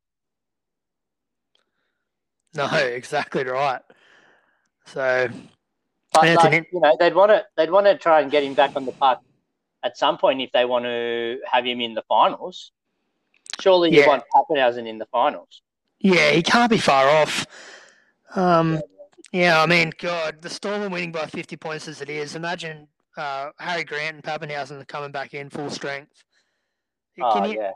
No, 2.54 2.66
exactly 2.74 3.44
right. 3.44 3.80
So 4.84 5.28
But 6.12 6.26
Yeah, 6.26 6.34
like, 6.34 6.68
you 6.72 6.80
know, 6.80 6.96
they'd 7.00 7.14
want 7.14 7.30
to 7.30 7.44
they'd 7.56 7.70
want 7.70 7.86
to 7.86 7.96
try 7.96 8.20
and 8.20 8.30
get 8.30 8.44
him 8.44 8.54
back 8.54 8.72
on 8.76 8.84
the 8.84 8.92
park 8.92 9.20
at 9.82 9.96
some 9.96 10.18
point 10.18 10.40
if 10.42 10.52
they 10.52 10.64
want 10.64 10.84
to 10.84 11.38
have 11.50 11.64
him 11.64 11.80
in 11.80 11.94
the 11.94 12.02
finals. 12.02 12.72
Surely 13.60 13.90
you 13.90 14.00
Yeah. 14.00 14.08
want 14.08 14.24
Papenhuyzen 14.34 14.86
in 14.86 14.98
the 14.98 15.06
finals. 15.06 15.62
yeah, 16.00 16.30
he 16.30 16.42
can't 16.42 16.70
be 16.70 16.78
far 16.78 17.08
off. 17.08 17.46
Um. 18.34 18.82
Yeah, 19.32 19.60
I 19.60 19.66
mean, 19.66 19.92
God, 19.98 20.40
the 20.40 20.48
Storm 20.48 20.82
are 20.82 20.88
winning 20.88 21.12
by 21.12 21.26
50 21.26 21.56
points 21.56 21.88
as 21.88 22.00
it 22.00 22.08
is. 22.08 22.36
Imagine 22.36 22.86
uh, 23.16 23.50
Harry 23.58 23.84
Grant 23.84 24.16
and 24.16 24.24
Papenhuyzen 24.24 24.80
are 24.80 24.84
coming 24.84 25.12
back 25.12 25.34
in 25.34 25.50
full 25.50 25.70
strength. 25.70 26.12
Oh, 27.20 27.32
Can 27.32 27.50
you 27.50 27.58
yeah. 27.60 27.70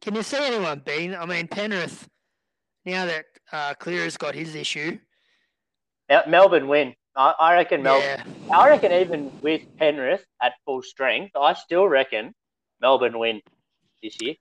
can 0.00 0.14
you 0.14 0.22
see 0.22 0.38
anyone 0.38 0.82
being? 0.84 1.14
I 1.14 1.24
mean, 1.26 1.46
Penrith. 1.48 2.08
Now 2.84 3.04
that 3.06 3.24
uh, 3.52 3.74
Clear's 3.74 4.16
got 4.16 4.34
his 4.34 4.54
issue, 4.54 4.98
Melbourne 6.26 6.66
win. 6.68 6.94
I, 7.16 7.34
I 7.38 7.54
reckon 7.54 7.82
Melbourne. 7.82 8.22
yeah, 8.48 8.56
I 8.56 8.68
reckon 8.68 8.92
even 8.92 9.30
with 9.42 9.62
Penrith 9.78 10.24
at 10.42 10.54
full 10.64 10.82
strength, 10.82 11.32
I 11.36 11.52
still 11.54 11.86
reckon 11.86 12.32
Melbourne 12.80 13.18
win 13.18 13.40
this 14.02 14.16
year. 14.20 14.34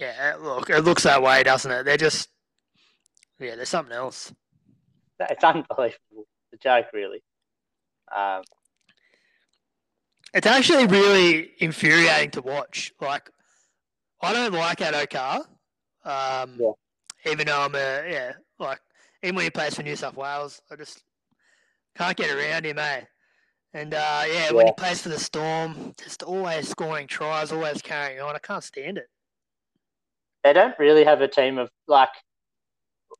yeah. 0.00 0.34
Look, 0.40 0.70
it 0.70 0.80
looks 0.80 1.04
that 1.04 1.22
way, 1.22 1.42
doesn't 1.44 1.70
it? 1.70 1.84
They're 1.84 1.96
just, 1.96 2.28
yeah, 3.38 3.54
there's 3.56 3.68
something 3.68 3.94
else. 3.94 4.32
It's 5.20 5.44
unbelievable. 5.44 6.26
It's 6.50 6.54
a 6.54 6.56
joke, 6.56 6.86
really. 6.92 7.22
Um, 8.14 8.42
It's 10.34 10.46
actually 10.46 10.86
really 10.86 11.52
infuriating 11.58 12.30
to 12.32 12.42
watch. 12.42 12.92
Like, 13.00 13.30
I 14.20 14.32
don't 14.32 14.52
like 14.52 14.78
Addo-Carr. 14.78 15.36
Um, 16.04 16.56
Yeah. 16.58 16.72
Even 17.30 17.46
though 17.46 17.60
I'm 17.62 17.74
a, 17.74 18.04
yeah, 18.10 18.32
like, 18.58 18.80
even 19.22 19.36
when 19.36 19.44
he 19.44 19.50
plays 19.50 19.74
for 19.74 19.82
New 19.82 19.96
South 19.96 20.16
Wales, 20.16 20.60
I 20.70 20.76
just 20.76 21.02
can't 21.96 22.14
get 22.16 22.30
around 22.36 22.66
him, 22.66 22.78
eh? 22.78 23.00
And, 23.72 23.94
uh, 23.94 24.22
yeah, 24.30 24.52
when 24.52 24.66
he 24.66 24.72
plays 24.72 25.00
for 25.00 25.08
the 25.08 25.18
Storm, 25.18 25.94
just 26.02 26.22
always 26.22 26.68
scoring 26.68 27.06
tries, 27.06 27.50
always 27.50 27.80
carrying 27.80 28.20
on. 28.20 28.34
I 28.36 28.38
can't 28.40 28.62
stand 28.62 28.98
it. 28.98 29.08
they 30.42 30.52
don't 30.52 30.78
really 30.78 31.04
have 31.04 31.22
a 31.22 31.28
team 31.28 31.56
of 31.56 31.70
like 31.88 32.10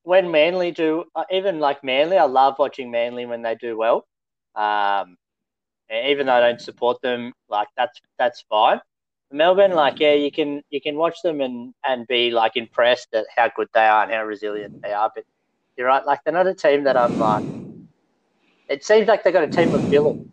when 0.03 0.31
Manly 0.31 0.71
do 0.71 1.05
uh, 1.17 1.25
even 1.31 1.59
like 1.59 1.83
Manly. 1.83 2.19
I 2.19 2.25
love 2.25 2.57
watching 2.59 2.91
Manly 2.91 3.25
when 3.25 3.41
they 3.41 3.55
do 3.55 3.79
well. 3.79 4.07
Um, 4.55 5.17
even 5.91 6.27
though 6.27 6.35
I 6.35 6.41
don't 6.41 6.61
support 6.61 7.01
them, 7.03 7.33
like 7.49 7.69
that's 7.77 8.01
that's 8.19 8.45
fine. 8.49 8.81
Melbourne, 9.31 9.73
mm. 9.73 9.77
like 9.77 10.01
yeah, 10.01 10.15
you 10.15 10.31
can 10.31 10.63
you 10.71 10.81
can 10.81 10.97
watch 10.97 11.17
them 11.23 11.41
and 11.41 11.75
and 11.85 12.07
be 12.07 12.31
like 12.31 12.57
impressed 12.57 13.09
at 13.15 13.27
how 13.35 13.51
good 13.55 13.69
they 13.75 13.87
are 13.87 14.05
and 14.05 14.13
how 14.13 14.25
resilient 14.25 14.83
they 14.83 14.93
are. 14.93 15.11
But 15.15 15.25
you're 15.77 15.87
right, 15.89 16.05
like 16.05 16.21
they're 16.25 16.35
not 16.35 16.47
a 16.47 16.55
team 16.55 16.85
that 16.85 16.97
I'm 16.97 17.19
like. 17.19 17.45
It 18.69 18.85
seems 18.85 19.09
like 19.09 19.25
they 19.25 19.33
got 19.33 19.45
a 19.45 19.49
team 19.49 19.75
of 19.75 19.83
villains. 19.83 20.31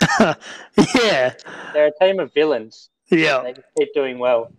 yeah. 0.20 1.32
They're 1.72 1.86
a 1.86 1.98
team 2.00 2.20
of 2.20 2.32
villains. 2.32 2.90
Yeah. 3.10 3.42
They 3.42 3.52
just 3.52 3.66
keep 3.76 3.94
doing 3.94 4.18
well. 4.18 4.52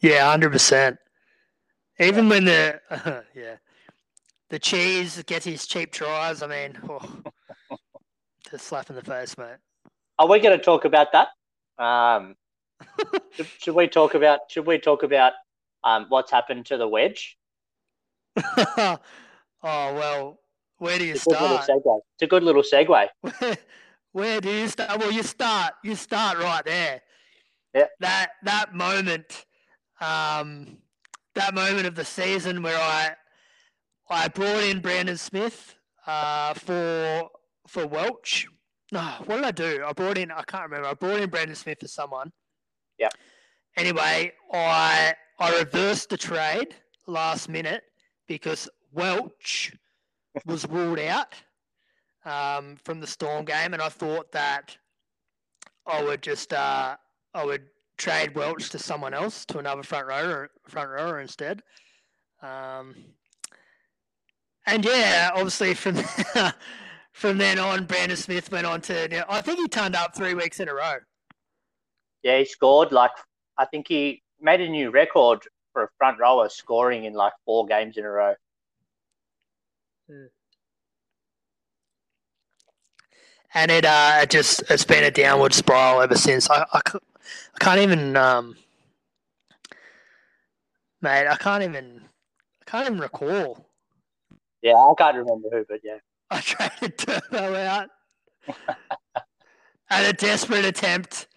Yeah, 0.00 0.30
hundred 0.30 0.52
percent. 0.52 0.98
Even 1.98 2.28
when 2.28 2.44
the 2.44 2.80
yeah, 3.34 3.56
the 4.50 4.58
cheese 4.58 5.22
gets 5.22 5.46
his 5.46 5.66
cheap 5.66 5.92
tries. 5.92 6.42
I 6.42 6.46
mean, 6.46 6.78
oh, 6.88 7.22
just 8.50 8.66
slap 8.66 8.90
in 8.90 8.96
the 8.96 9.02
face, 9.02 9.36
mate. 9.38 9.56
Are 10.18 10.28
we 10.28 10.38
going 10.40 10.56
to 10.56 10.62
talk 10.64 10.84
about 10.84 11.08
that? 11.12 11.28
Um, 11.82 12.36
should, 13.32 13.46
should 13.58 13.74
we 13.74 13.88
talk 13.88 14.14
about? 14.14 14.40
Should 14.48 14.66
we 14.66 14.78
talk 14.78 15.02
about 15.02 15.32
um, 15.82 16.06
what's 16.08 16.30
happened 16.30 16.66
to 16.66 16.76
the 16.76 16.86
wedge? 16.88 17.36
oh 18.36 18.98
well, 19.62 20.38
where 20.78 20.98
do 20.98 21.04
you 21.04 21.14
It's 21.14 21.26
a 21.26 21.30
good 21.30 21.40
little 21.40 21.58
start? 21.62 21.82
segue. 21.84 22.00
It's 22.14 22.22
a 22.22 22.26
good 22.26 22.42
little 22.42 22.62
segue. 22.62 23.08
Where, 23.20 23.56
where 24.12 24.40
do 24.40 24.50
you 24.50 24.68
start? 24.68 24.98
Well, 24.98 25.12
you 25.12 25.22
start. 25.22 25.74
You 25.82 25.94
start 25.94 26.38
right 26.38 26.64
there. 26.64 27.02
Yeah. 27.74 27.86
That 28.00 28.30
that 28.44 28.74
moment, 28.74 29.46
um, 30.00 30.78
that 31.34 31.54
moment 31.54 31.86
of 31.86 31.94
the 31.94 32.04
season 32.04 32.62
where 32.62 32.78
I 32.78 33.14
I 34.08 34.28
brought 34.28 34.62
in 34.64 34.80
Brandon 34.80 35.16
Smith 35.16 35.76
uh, 36.06 36.54
for 36.54 37.28
for 37.66 37.86
Welch. 37.86 38.46
No, 38.92 39.00
what 39.26 39.36
did 39.36 39.44
I 39.44 39.50
do? 39.50 39.84
I 39.86 39.92
brought 39.92 40.18
in. 40.18 40.30
I 40.30 40.42
can't 40.42 40.64
remember. 40.64 40.88
I 40.88 40.94
brought 40.94 41.20
in 41.20 41.30
Brandon 41.30 41.56
Smith 41.56 41.78
for 41.80 41.88
someone. 41.88 42.30
Yeah. 42.98 43.08
Anyway, 43.76 44.32
I 44.52 45.14
I 45.38 45.58
reversed 45.58 46.10
the 46.10 46.16
trade 46.16 46.74
last 47.06 47.48
minute 47.48 47.82
because 48.28 48.68
Welch 48.92 49.74
was 50.46 50.66
ruled 50.68 51.00
out 51.00 51.34
um, 52.24 52.76
from 52.84 53.00
the 53.00 53.06
Storm 53.06 53.44
game, 53.44 53.72
and 53.72 53.82
I 53.82 53.88
thought 53.88 54.30
that 54.32 54.76
I 55.86 56.02
would 56.02 56.22
just 56.22 56.52
uh, 56.52 56.96
I 57.34 57.44
would 57.44 57.64
trade 57.96 58.34
Welch 58.34 58.70
to 58.70 58.78
someone 58.78 59.14
else, 59.14 59.44
to 59.46 59.58
another 59.58 59.82
front 59.82 60.06
rower, 60.06 60.50
front 60.68 60.90
rower 60.90 61.20
instead. 61.20 61.62
Um, 62.42 62.94
and 64.66 64.84
yeah, 64.84 65.30
obviously 65.34 65.74
from 65.74 65.96
from 67.14 67.38
then 67.38 67.58
on, 67.58 67.86
Brandon 67.86 68.16
Smith 68.16 68.50
went 68.50 68.66
on 68.66 68.80
to. 68.82 69.32
I 69.32 69.40
think 69.40 69.60
he 69.60 69.68
turned 69.68 69.94
up 69.94 70.14
three 70.14 70.34
weeks 70.34 70.60
in 70.60 70.68
a 70.68 70.74
row. 70.74 70.96
Yeah, 72.22 72.38
he 72.38 72.44
scored 72.44 72.92
like 72.92 73.12
I 73.56 73.64
think 73.64 73.88
he 73.88 74.22
made 74.40 74.60
a 74.60 74.68
new 74.68 74.90
record 74.90 75.42
for 75.72 75.84
a 75.84 75.88
front 75.96 76.18
rower 76.18 76.48
scoring 76.48 77.04
in 77.04 77.14
like 77.14 77.32
four 77.46 77.66
games 77.66 77.96
in 77.96 78.04
a 78.04 78.10
row. 78.10 78.34
and 83.54 83.70
it 83.70 83.84
uh 83.84 84.18
it 84.22 84.30
just 84.30 84.62
it's 84.68 84.84
been 84.84 85.04
a 85.04 85.10
downward 85.10 85.54
spiral 85.54 86.02
ever 86.02 86.16
since. 86.16 86.50
I 86.50 86.66
I, 86.72 86.80
I 86.84 87.58
can't 87.60 87.80
even 87.80 88.16
um 88.16 88.56
mate, 91.00 91.28
I 91.28 91.36
can't 91.36 91.62
even 91.62 92.02
I 92.66 92.70
can't 92.70 92.86
even 92.86 92.98
recall. 92.98 93.66
Yeah, 94.62 94.74
I 94.74 94.92
can't 94.98 95.16
remember 95.16 95.48
who, 95.52 95.64
but 95.68 95.80
yeah. 95.84 95.98
I 96.34 96.40
traded 96.40 96.98
Turbo 96.98 97.54
out 97.54 97.90
at 99.88 100.10
a 100.10 100.12
desperate 100.12 100.64
attempt. 100.64 101.28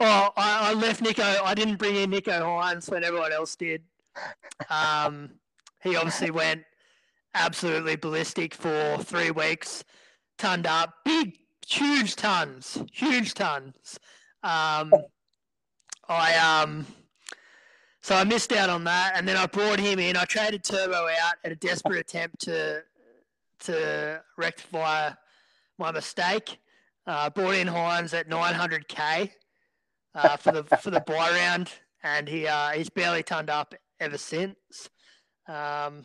Oh, 0.00 0.30
I, 0.36 0.70
I 0.70 0.74
left 0.74 1.04
Nicho. 1.04 1.22
I 1.44 1.54
didn't 1.54 1.76
bring 1.76 1.94
in 1.94 2.10
Nicho 2.10 2.40
Hynes 2.40 2.90
when 2.90 3.04
everyone 3.04 3.32
else 3.32 3.54
did. 3.54 3.82
Um, 4.68 5.30
he 5.84 5.94
obviously 5.94 6.32
went 6.32 6.64
absolutely 7.34 7.94
ballistic 7.94 8.54
for 8.54 8.98
three 9.04 9.30
weeks, 9.30 9.84
tonned 10.36 10.66
up, 10.66 10.94
big, 11.04 11.38
huge 11.64 12.16
tons, 12.16 12.82
huge 12.92 13.34
tons. 13.34 14.00
Um, 14.42 14.92
I 16.08 16.34
um, 16.62 16.86
so 18.02 18.16
I 18.16 18.24
missed 18.24 18.52
out 18.52 18.68
on 18.68 18.82
that, 18.84 19.12
and 19.14 19.28
then 19.28 19.36
I 19.36 19.46
brought 19.46 19.78
him 19.78 20.00
in. 20.00 20.16
I 20.16 20.24
traded 20.24 20.64
Turbo 20.64 21.06
out 21.22 21.34
at 21.44 21.52
a 21.52 21.56
desperate 21.56 22.00
attempt 22.00 22.40
to 22.40 22.82
to 23.60 24.22
rectify 24.36 25.10
my 25.78 25.92
mistake. 25.92 26.58
Uh, 27.06 27.30
brought 27.30 27.54
in 27.54 27.66
Hynes 27.66 28.12
at 28.12 28.28
900k 28.28 29.30
uh, 30.14 30.36
for 30.36 30.52
the 30.52 30.64
for 30.76 30.90
the 30.90 31.00
buy 31.00 31.30
round, 31.30 31.72
and 32.02 32.28
he 32.28 32.46
uh, 32.46 32.70
he's 32.70 32.90
barely 32.90 33.22
turned 33.22 33.50
up 33.50 33.74
ever 33.98 34.18
since. 34.18 34.56
Um, 35.48 36.04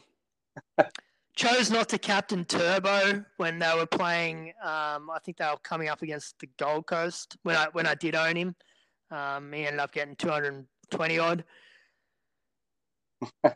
chose 1.35 1.69
not 1.69 1.89
to 1.89 1.97
captain 1.97 2.45
Turbo 2.45 3.23
when 3.37 3.59
they 3.59 3.71
were 3.75 3.85
playing. 3.85 4.53
Um, 4.63 5.09
I 5.09 5.19
think 5.23 5.37
they 5.37 5.45
were 5.45 5.57
coming 5.63 5.89
up 5.89 6.01
against 6.01 6.39
the 6.39 6.47
Gold 6.57 6.87
Coast 6.87 7.37
when 7.43 7.55
I 7.55 7.67
when 7.73 7.85
I 7.85 7.95
did 7.95 8.15
own 8.15 8.35
him. 8.35 8.55
Um, 9.11 9.51
he 9.51 9.65
ended 9.65 9.79
up 9.79 9.91
getting 9.91 10.15
220 10.15 11.19
odd. 11.19 11.43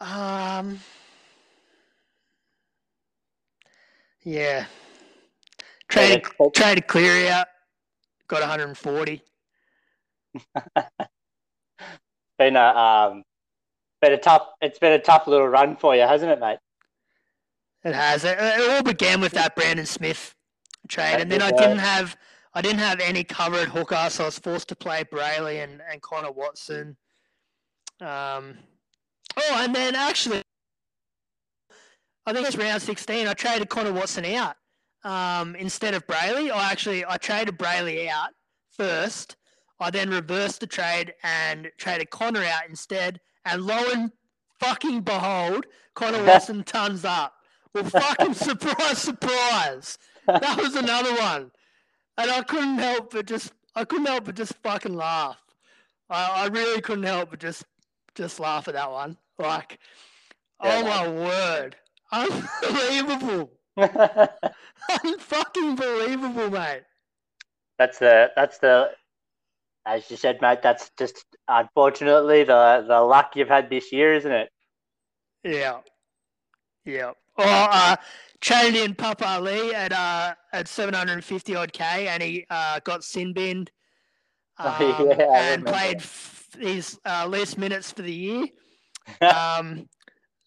um, 0.00 0.80
yeah. 4.28 4.66
Traded 5.88 6.26
Yeah, 6.38 6.46
traded 6.54 6.86
Cleary 6.86 7.28
out, 7.28 7.46
got 8.28 8.40
140. 8.40 9.22
been 12.38 12.56
a 12.56 12.60
um, 12.60 13.22
been 14.02 14.12
a 14.12 14.18
tough. 14.18 14.48
It's 14.60 14.78
been 14.78 14.92
a 14.92 14.98
tough 14.98 15.26
little 15.26 15.48
run 15.48 15.76
for 15.76 15.96
you, 15.96 16.02
hasn't 16.02 16.30
it, 16.30 16.40
mate? 16.40 16.58
It 17.84 17.94
has. 17.94 18.24
It, 18.24 18.36
it 18.38 18.70
all 18.70 18.82
began 18.82 19.22
with 19.22 19.32
that 19.32 19.56
Brandon 19.56 19.86
Smith 19.86 20.34
trade, 20.88 21.20
and 21.20 21.32
then 21.32 21.40
I 21.40 21.50
didn't 21.50 21.78
have 21.78 22.14
I 22.52 22.60
didn't 22.60 22.80
have 22.80 23.00
any 23.00 23.24
covered 23.24 23.68
hooker, 23.68 24.08
so 24.10 24.24
I 24.24 24.26
was 24.26 24.38
forced 24.38 24.68
to 24.68 24.76
play 24.76 25.04
Brailey 25.04 25.64
and, 25.64 25.80
and 25.90 26.02
Connor 26.02 26.32
Watson. 26.32 26.96
Um, 28.00 28.58
oh, 29.36 29.56
and 29.58 29.74
then 29.74 29.94
actually, 29.94 30.42
I 32.28 32.32
think 32.34 32.46
it's 32.46 32.56
round 32.58 32.82
sixteen. 32.82 33.26
I 33.26 33.32
traded 33.32 33.70
Connor 33.70 33.92
Watson 33.92 34.26
out 34.26 34.56
um, 35.02 35.56
instead 35.56 35.94
of 35.94 36.06
Brailey. 36.06 36.50
I 36.50 36.70
actually 36.70 37.02
I 37.06 37.16
traded 37.16 37.56
Brailey 37.58 38.06
out 38.08 38.30
first. 38.70 39.36
I 39.80 39.90
then 39.90 40.10
reversed 40.10 40.60
the 40.60 40.66
trade 40.66 41.14
and 41.22 41.70
traded 41.78 42.10
Connor 42.10 42.44
out 42.44 42.68
instead. 42.68 43.20
And 43.46 43.62
lo 43.62 43.82
and 43.94 44.12
fucking 44.60 45.02
behold, 45.02 45.64
Connor 45.94 46.22
Watson 46.26 46.64
tons 46.64 47.04
up. 47.06 47.32
Well, 47.72 47.84
fucking 47.84 48.34
surprise, 48.34 48.98
surprise. 48.98 49.98
That 50.26 50.58
was 50.58 50.74
another 50.74 51.14
one. 51.14 51.50
And 52.18 52.30
I 52.30 52.42
couldn't 52.42 52.78
help 52.78 53.12
but 53.12 53.26
just, 53.26 53.52
I 53.74 53.84
couldn't 53.84 54.06
help 54.06 54.24
but 54.24 54.34
just 54.34 54.54
fucking 54.62 54.94
laugh. 54.94 55.38
I, 56.10 56.44
I 56.44 56.46
really 56.48 56.80
couldn't 56.82 57.04
help 57.04 57.30
but 57.30 57.40
just, 57.40 57.64
just 58.14 58.40
laugh 58.40 58.68
at 58.68 58.74
that 58.74 58.90
one. 58.90 59.16
Like, 59.38 59.78
Yeah, 60.62 60.82
oh 60.84 60.84
my 60.84 61.08
word. 61.08 61.76
Unbelievable. 62.12 63.52
Unfucking 63.78 65.76
believable, 65.76 66.50
mate. 66.50 66.82
that's 67.78 67.98
the 67.98 68.30
that's 68.34 68.58
the 68.58 68.90
as 69.86 70.10
you 70.10 70.16
said, 70.16 70.40
mate. 70.42 70.60
That's 70.62 70.90
just 70.98 71.24
unfortunately 71.48 72.44
the 72.44 72.84
the 72.86 73.00
luck 73.00 73.32
you've 73.36 73.48
had 73.48 73.70
this 73.70 73.92
year, 73.92 74.14
isn't 74.14 74.32
it? 74.32 74.50
Yeah, 75.44 75.78
yeah. 76.84 77.12
Well, 77.36 77.68
uh, 77.70 77.96
traded 78.40 78.82
in 78.82 78.94
Papali'i 78.94 79.72
at 79.72 79.92
uh, 79.92 80.34
at 80.52 80.68
seven 80.68 80.94
hundred 80.94 81.14
and 81.14 81.24
fifty 81.24 81.54
odd 81.54 81.72
k, 81.72 82.08
and 82.08 82.22
he 82.22 82.46
uh, 82.50 82.80
got 82.80 83.04
sin 83.04 83.32
binned 83.32 83.70
um, 84.58 84.74
Oh, 84.80 85.14
yeah, 85.16 85.52
and 85.52 85.64
played 85.64 86.02
his 86.58 86.98
uh, 87.06 87.26
least 87.26 87.58
minutes 87.58 87.92
for 87.92 88.02
the 88.02 88.12
year. 88.12 88.46
um, 89.20 89.88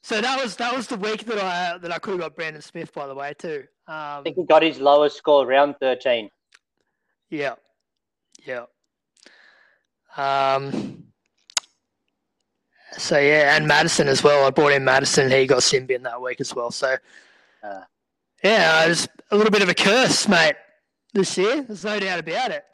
so 0.01 0.19
that 0.21 0.41
was 0.41 0.55
that 0.57 0.75
was 0.75 0.87
the 0.87 0.97
week 0.97 1.25
that 1.25 1.37
I 1.39 1.77
that 1.77 1.91
I 1.91 1.99
could 1.99 2.11
have 2.11 2.19
got 2.19 2.35
Brandon 2.35 2.61
Smith, 2.61 2.93
by 2.93 3.07
the 3.07 3.15
way, 3.15 3.33
too. 3.37 3.65
I 3.87 4.17
Um, 4.17 4.23
think 4.23 4.35
he 4.37 4.43
got 4.45 4.63
his 4.63 4.79
lowest 4.79 5.17
score 5.17 5.45
round 5.45 5.75
thirteen. 5.79 6.29
yeah, 7.29 7.55
yeah. 8.45 8.65
Um, 10.17 11.03
so 12.97 13.17
yeah, 13.19 13.55
and 13.55 13.67
Madison 13.67 14.07
as 14.07 14.23
well. 14.23 14.45
I 14.45 14.49
brought 14.49 14.73
in 14.73 14.83
Madison. 14.83 15.31
He 15.31 15.45
got 15.47 15.63
sin 15.63 15.85
bin 15.85 16.03
that 16.03 16.21
week 16.21 16.41
as 16.41 16.53
well. 16.55 16.71
So 16.71 16.97
Uh. 17.63 17.81
yeah, 18.43 18.85
it's 18.85 19.07
a 19.31 19.35
little 19.37 19.51
bit 19.51 19.61
of 19.61 19.69
a 19.69 19.73
curse, 19.73 20.27
mate, 20.27 20.55
this 21.13 21.37
year. 21.37 21.61
There's 21.61 21.85
no 21.85 21.99
doubt 21.99 22.19
about 22.19 22.51
it. 22.51 22.65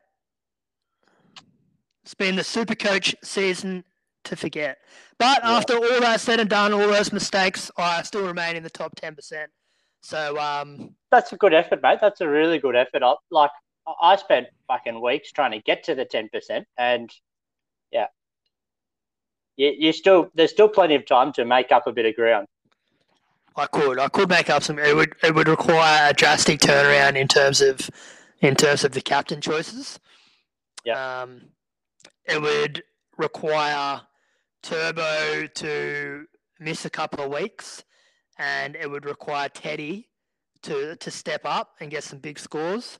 It's 2.03 2.13
been 2.15 2.37
the 2.37 2.43
super 2.43 2.73
coach 2.75 3.13
season 3.21 3.83
to 4.23 4.35
forget. 4.37 4.77
But 5.19 5.39
Yeah. 5.43 5.51
after 5.57 5.75
all 5.77 5.99
that 6.01 6.21
said 6.21 6.39
and 6.39 6.49
done, 6.49 6.73
all 6.73 6.87
those 6.87 7.11
mistakes, 7.11 7.71
I 7.77 8.03
still 8.03 8.25
remain 8.25 8.55
in 8.55 8.63
the 8.63 8.69
top 8.69 8.95
ten 8.95 9.15
percent. 9.15 9.51
So 10.01 10.37
um, 10.39 10.95
That's 11.11 11.31
a 11.33 11.37
good 11.37 11.53
effort, 11.53 11.81
mate. 11.81 11.99
That's 12.01 12.21
a 12.21 12.27
really 12.29 12.59
good 12.59 12.75
effort. 12.75 13.01
I, 13.03 13.15
like 13.31 13.51
I- 13.87 13.93
I 14.13 14.15
spent 14.17 14.47
fucking 14.67 15.01
weeks 15.01 15.31
trying 15.31 15.51
to 15.51 15.59
get 15.59 15.83
to 15.85 15.95
the 15.95 16.05
ten 16.05 16.29
percent, 16.31 16.67
and 16.77 17.09
yeah, 17.91 18.07
you, 19.55 19.73
you 19.77 19.91
still 19.93 20.29
there's 20.35 20.51
still 20.51 20.69
plenty 20.69 20.95
of 20.95 21.05
time 21.05 21.33
to 21.33 21.45
make 21.45 21.71
up 21.71 21.87
a 21.87 21.91
bit 21.91 22.05
of 22.05 22.15
ground. 22.15 22.47
I 23.55 23.65
could, 23.65 23.97
I 23.97 24.07
could 24.07 24.29
make 24.29 24.51
up 24.51 24.61
some. 24.61 24.77
It 24.77 24.95
would, 24.95 25.13
it 25.23 25.33
would 25.33 25.47
require 25.47 26.11
a 26.11 26.13
drastic 26.13 26.59
turnaround 26.59 27.15
in 27.15 27.27
terms 27.27 27.59
of, 27.59 27.89
in 28.39 28.53
terms 28.55 28.83
of 28.83 28.91
the 28.91 29.01
captain 29.01 29.41
choices. 29.41 29.99
Yeah. 30.85 31.21
Um, 31.23 31.41
it 32.25 32.39
would 32.39 32.83
require 33.17 34.01
Turbo 34.67 35.47
to 35.47 36.25
miss 36.59 36.83
a 36.83 36.89
couple 36.89 37.23
of 37.23 37.31
weeks, 37.31 37.85
and 38.37 38.75
it 38.75 38.89
would 38.91 39.05
require 39.05 39.47
Teddy 39.47 40.09
to 40.63 40.97
to 40.97 41.09
step 41.09 41.41
up 41.45 41.75
and 41.79 41.89
get 41.89 42.03
some 42.03 42.19
big 42.19 42.37
scores. 42.37 42.99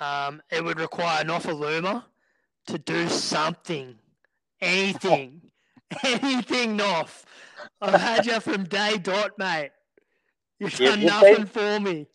Um, 0.00 0.42
it 0.50 0.64
would 0.64 0.80
require 0.80 1.22
Nofoaluma 1.22 2.02
to 2.66 2.78
do 2.78 3.08
something, 3.08 3.94
anything, 4.60 5.42
anything, 6.02 6.76
Nof. 6.76 7.22
I've 7.80 8.00
had 8.00 8.26
you 8.26 8.40
from 8.40 8.64
day 8.64 8.98
dot, 8.98 9.38
mate. 9.38 9.70
You've 10.58 10.76
done 10.76 11.00
you've 11.02 11.10
nothing 11.10 11.34
been- 11.36 11.46
for 11.46 11.78
me. 11.80 12.06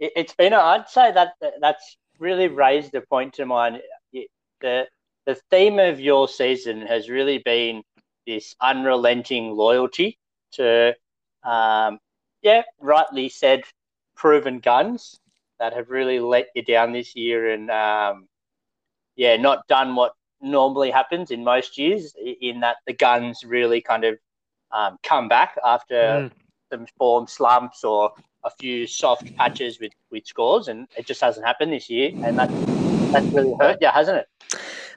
It, 0.00 0.12
it's 0.16 0.34
been 0.34 0.54
a, 0.54 0.58
I'd 0.58 0.88
say 0.88 1.12
that 1.12 1.34
that's 1.60 1.98
really 2.18 2.48
raised 2.48 2.92
the 2.92 3.02
point 3.02 3.34
to 3.34 3.44
mind. 3.44 3.82
The 4.62 4.86
the 5.26 5.34
theme 5.50 5.78
of 5.78 6.00
your 6.00 6.28
season 6.28 6.80
has 6.80 7.10
really 7.10 7.42
been 7.44 7.82
this 8.26 8.54
unrelenting 8.60 9.52
loyalty 9.52 10.18
to, 10.52 10.94
um, 11.44 11.98
yeah, 12.42 12.62
rightly 12.80 13.28
said, 13.28 13.62
proven 14.14 14.58
guns 14.58 15.18
that 15.58 15.72
have 15.72 15.90
really 15.90 16.20
let 16.20 16.48
you 16.54 16.62
down 16.62 16.92
this 16.92 17.14
year 17.16 17.52
and, 17.52 17.70
um, 17.70 18.28
yeah, 19.16 19.36
not 19.36 19.66
done 19.68 19.94
what 19.94 20.12
normally 20.40 20.90
happens 20.90 21.30
in 21.30 21.42
most 21.42 21.78
years, 21.78 22.14
in 22.40 22.60
that 22.60 22.76
the 22.86 22.92
guns 22.92 23.42
really 23.44 23.80
kind 23.80 24.04
of 24.04 24.18
um, 24.72 24.98
come 25.02 25.28
back 25.28 25.56
after 25.64 25.94
Mm. 25.94 26.30
some 26.72 26.86
form 26.98 27.26
slumps 27.26 27.84
or 27.84 28.12
a 28.44 28.50
few 28.50 28.86
soft 28.86 29.34
patches 29.36 29.80
with, 29.80 29.92
with 30.10 30.26
scores, 30.26 30.68
and 30.68 30.88
it 30.96 31.06
just 31.06 31.20
hasn't 31.20 31.46
happened 31.46 31.72
this 31.72 31.88
year, 31.88 32.10
and 32.22 32.38
that 32.38 32.48
that's 33.12 33.26
really 33.28 33.54
hurt 33.60 33.78
you, 33.80 33.88
hasn't 33.88 34.18
it? 34.18 34.28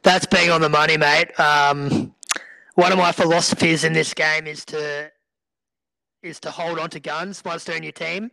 That's 0.03 0.25
being 0.25 0.49
on 0.49 0.61
the 0.61 0.69
money, 0.69 0.97
mate. 0.97 1.37
Um, 1.39 2.13
one 2.79 2.93
of 2.93 2.97
my 2.97 3.11
philosophies 3.11 3.83
in 3.83 3.91
this 3.91 4.13
game 4.13 4.47
is 4.47 4.63
to 4.63 5.11
is 6.23 6.39
to 6.39 6.49
hold 6.49 6.79
on 6.79 6.89
to 6.89 6.99
guns 6.99 7.43
once 7.43 7.65
they're 7.65 7.75
in 7.75 7.83
your 7.83 7.91
team, 7.91 8.31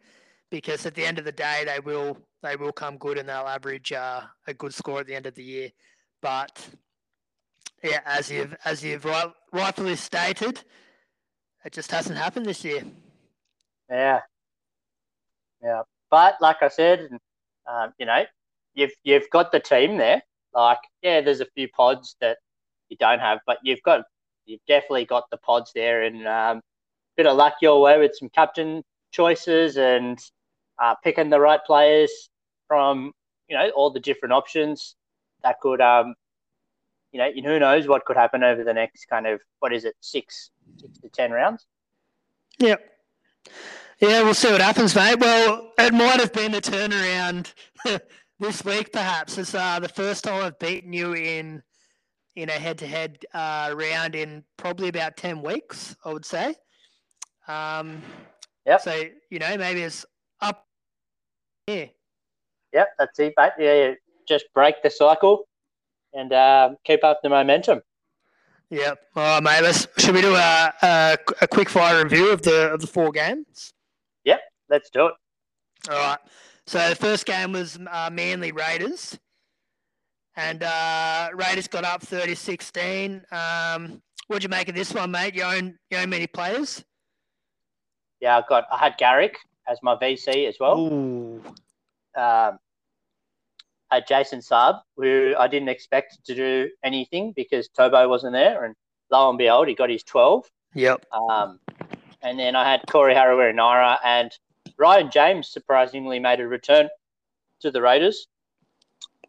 because 0.51 0.87
at 0.87 0.95
the 0.95 1.05
end 1.05 1.19
of 1.19 1.25
the 1.25 1.33
day, 1.33 1.65
they 1.67 1.81
will 1.81 2.17
they 2.45 2.55
will 2.55 2.71
come 2.71 2.97
good 2.97 3.19
and 3.19 3.29
they'll 3.29 3.49
average 3.49 3.91
uh, 3.93 4.21
a 4.47 4.55
good 4.55 4.73
score 4.73 5.01
at 5.01 5.09
the 5.09 5.17
end 5.17 5.27
of 5.27 5.35
the 5.35 5.43
year. 5.43 5.71
But 6.23 6.65
yeah, 7.83 8.01
as 8.07 8.31
you've 8.31 8.55
as 8.65 8.85
you've 8.85 9.05
right, 9.05 9.33
rightfully 9.53 9.97
stated, 9.97 10.63
it 11.65 11.73
just 11.73 11.91
hasn't 11.91 12.17
happened 12.17 12.47
this 12.47 12.65
year. 12.65 12.85
Yeah, 13.91 14.21
yeah. 15.61 15.83
But 16.09 16.37
like 16.41 16.63
I 16.63 16.69
said, 16.69 17.09
um, 17.69 17.93
you 17.99 18.07
know, 18.07 18.25
you've 18.75 18.95
you've 19.03 19.29
got 19.31 19.51
the 19.51 19.59
team 19.59 19.97
there. 19.97 20.23
Like, 20.55 20.79
yeah, 21.03 21.21
there's 21.21 21.41
a 21.41 21.47
few 21.57 21.69
pods 21.69 22.15
that 22.21 22.39
you 22.89 22.97
don't 22.97 23.19
have, 23.19 23.41
but 23.45 23.59
you've 23.65 23.83
got 23.83 24.05
you've 24.47 24.65
definitely 24.67 25.05
got 25.05 25.25
the 25.31 25.37
pods 25.37 25.73
there, 25.75 26.03
and 26.03 26.27
um, 26.27 26.61
bit 27.17 27.27
of 27.27 27.37
luck 27.37 27.55
your 27.61 27.81
way 27.81 27.99
with 27.99 28.17
some 28.17 28.29
captain 28.29 28.83
choices 29.13 29.77
and 29.77 30.19
uh, 30.83 30.95
picking 31.03 31.31
the 31.31 31.41
right 31.41 31.61
players 31.65 32.29
from 32.69 33.13
you 33.49 33.57
know 33.57 33.71
all 33.71 33.91
the 33.91 34.01
different 34.01 34.33
options 34.33 34.97
that 35.43 35.61
could 35.61 35.81
um 35.81 36.15
you 37.13 37.21
know 37.21 37.31
who 37.33 37.59
knows 37.61 37.87
what 37.87 38.05
could 38.05 38.17
happen 38.17 38.43
over 38.43 38.65
the 38.65 38.75
next 38.75 39.07
kind 39.07 39.27
of 39.27 39.41
what 39.61 39.73
is 39.73 39.85
it 39.85 39.95
six 40.01 40.51
six 40.79 40.99
to 40.99 41.09
ten 41.09 41.31
rounds 41.31 41.67
Yep. 42.59 42.81
Yeah, 44.01 44.23
we'll 44.23 44.35
see 44.35 44.51
what 44.51 44.61
happens, 44.61 44.95
mate. 44.95 45.19
Well, 45.19 45.73
it 45.79 45.93
might 45.93 46.21
have 46.21 46.33
been 46.33 46.55
a 46.55 46.61
turnaround 46.61 47.53
this 48.39 48.65
week, 48.65 48.93
perhaps. 48.93 49.39
It's 49.39 49.55
uh, 49.55 49.81
the 49.81 49.89
first 49.89 50.25
time 50.25 50.43
I've 50.43 50.59
beaten 50.59 50.93
you 50.93 51.15
in 51.15 51.63
in 52.37 52.49
a 52.49 52.53
head-to-head 52.53 53.25
uh, 53.35 53.75
round 53.75 54.14
in 54.14 54.44
probably 54.57 54.88
about 54.88 55.16
ten 55.16 55.42
weeks, 55.42 55.96
I 56.05 56.12
would 56.12 56.25
say. 56.25 56.55
Um, 57.49 58.03
Yep. 58.66 58.81
So 58.81 59.03
you 59.31 59.38
know, 59.38 59.57
maybe 59.57 59.83
it's 59.83 60.05
up 60.40 60.66
here. 61.66 61.90
Yep, 62.72 62.88
that's 62.99 63.18
it, 63.20 63.35
mate. 63.38 63.53
Yeah, 63.59 63.75
yeah. 63.75 63.94
Just 64.29 64.46
break 64.53 64.83
the 64.83 64.90
cycle 64.90 65.46
and 66.12 66.33
um, 66.33 66.77
keep 66.85 67.05
up 67.05 67.20
the 67.22 67.29
momentum. 67.29 67.81
Yep. 68.70 68.99
All 69.14 69.22
right, 69.22 69.42
mate. 69.42 69.62
Let's, 69.62 69.87
should 69.99 70.16
we 70.16 70.20
do 70.20 70.35
a, 70.35 70.72
a, 70.83 71.16
a 71.40 71.46
quick 71.46 71.68
fire 71.68 72.03
review 72.03 72.33
of 72.33 72.42
the 72.42 72.72
of 72.72 72.81
the 72.81 72.88
four 72.88 73.12
games? 73.12 73.72
Yep, 74.25 74.40
let's 74.68 74.90
do 74.90 75.07
it. 75.07 75.14
All 75.88 75.96
right. 75.96 76.18
So 76.66 76.88
the 76.88 76.96
first 76.96 77.25
game 77.25 77.53
was 77.53 77.79
uh, 77.88 78.11
Manly 78.12 78.51
Raiders, 78.51 79.16
and 80.37 80.62
uh, 80.62 81.29
Raiders 81.35 81.66
got 81.68 81.85
up 81.85 82.03
30-16. 82.03 83.33
Um, 83.33 84.03
what'd 84.29 84.42
you 84.42 84.49
make 84.49 84.68
of 84.68 84.75
this 84.75 84.92
one, 84.92 85.11
mate? 85.11 85.35
You 85.35 85.42
own 85.42 85.79
you 85.90 85.99
own 85.99 86.11
many 86.11 86.27
players? 86.27 86.85
Yeah, 88.20 88.38
I 88.38 88.42
got. 88.49 88.64
I 88.72 88.79
had 88.79 88.96
Garrick 88.99 89.38
as 89.68 89.79
my 89.83 89.96
VC 89.96 90.49
as 90.49 90.57
well. 90.61 90.79
Ooh. 90.79 91.42
Um, 92.16 92.59
had 93.90 94.07
Jason 94.07 94.40
Saab, 94.40 94.81
who 94.96 95.35
I 95.38 95.46
didn't 95.49 95.68
expect 95.68 96.25
to 96.25 96.35
do 96.35 96.70
anything 96.83 97.33
because 97.37 97.68
Turbo 97.68 98.09
wasn't 98.09 98.33
there, 98.33 98.64
and 98.64 98.75
lo 99.11 99.29
and 99.29 99.38
behold, 99.38 99.68
he 99.68 99.75
got 99.75 99.90
his 99.90 100.03
twelve. 100.03 100.44
Yep. 100.75 101.07
Um, 101.12 101.61
and 102.22 102.38
then 102.38 102.57
I 102.57 102.68
had 102.70 102.83
Corey 102.88 103.14
Harawira 103.14 103.99
and 104.05 104.31
Ryan 104.79 105.11
James 105.11 105.49
surprisingly 105.49 106.18
made 106.18 106.40
a 106.40 106.49
return 106.49 106.88
to 107.61 107.70
the 107.70 107.81
Raiders. 107.81 108.27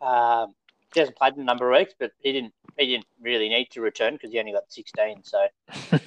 Um, 0.01 0.55
he 0.93 0.99
hasn't 0.99 1.17
played 1.17 1.33
in 1.35 1.41
a 1.41 1.43
number 1.45 1.71
of 1.71 1.77
weeks, 1.77 1.93
but 1.99 2.11
he 2.19 2.31
didn't 2.31 2.53
he 2.77 2.87
didn't 2.87 3.05
really 3.21 3.49
need 3.49 3.69
to 3.71 3.81
return 3.81 4.13
because 4.13 4.31
he 4.31 4.39
only 4.39 4.51
got 4.51 4.71
16. 4.71 5.23
So 5.23 5.47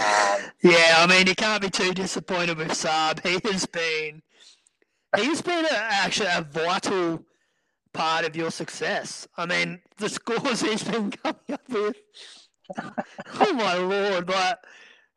um, 0.00 0.40
yeah, 0.62 0.94
I 0.98 1.06
mean, 1.08 1.26
you 1.26 1.34
can't 1.34 1.60
be 1.60 1.70
too 1.70 1.92
disappointed 1.92 2.56
with 2.58 2.68
Saab. 2.68 3.24
He 3.26 3.38
has 3.50 3.66
been, 3.66 4.22
he's 5.16 5.42
been 5.42 5.64
a, 5.64 5.72
actually 5.72 6.28
a 6.28 6.42
vital 6.42 7.24
part 7.92 8.26
of 8.26 8.36
your 8.36 8.50
success. 8.50 9.26
I 9.36 9.46
mean, 9.46 9.80
the 9.98 10.08
scores 10.08 10.60
he's 10.62 10.84
been 10.84 11.10
coming 11.10 11.40
up 11.52 11.68
with. 11.68 11.96
oh 13.40 13.52
my 13.54 13.74
lord! 13.76 14.28
Like, 14.28 14.58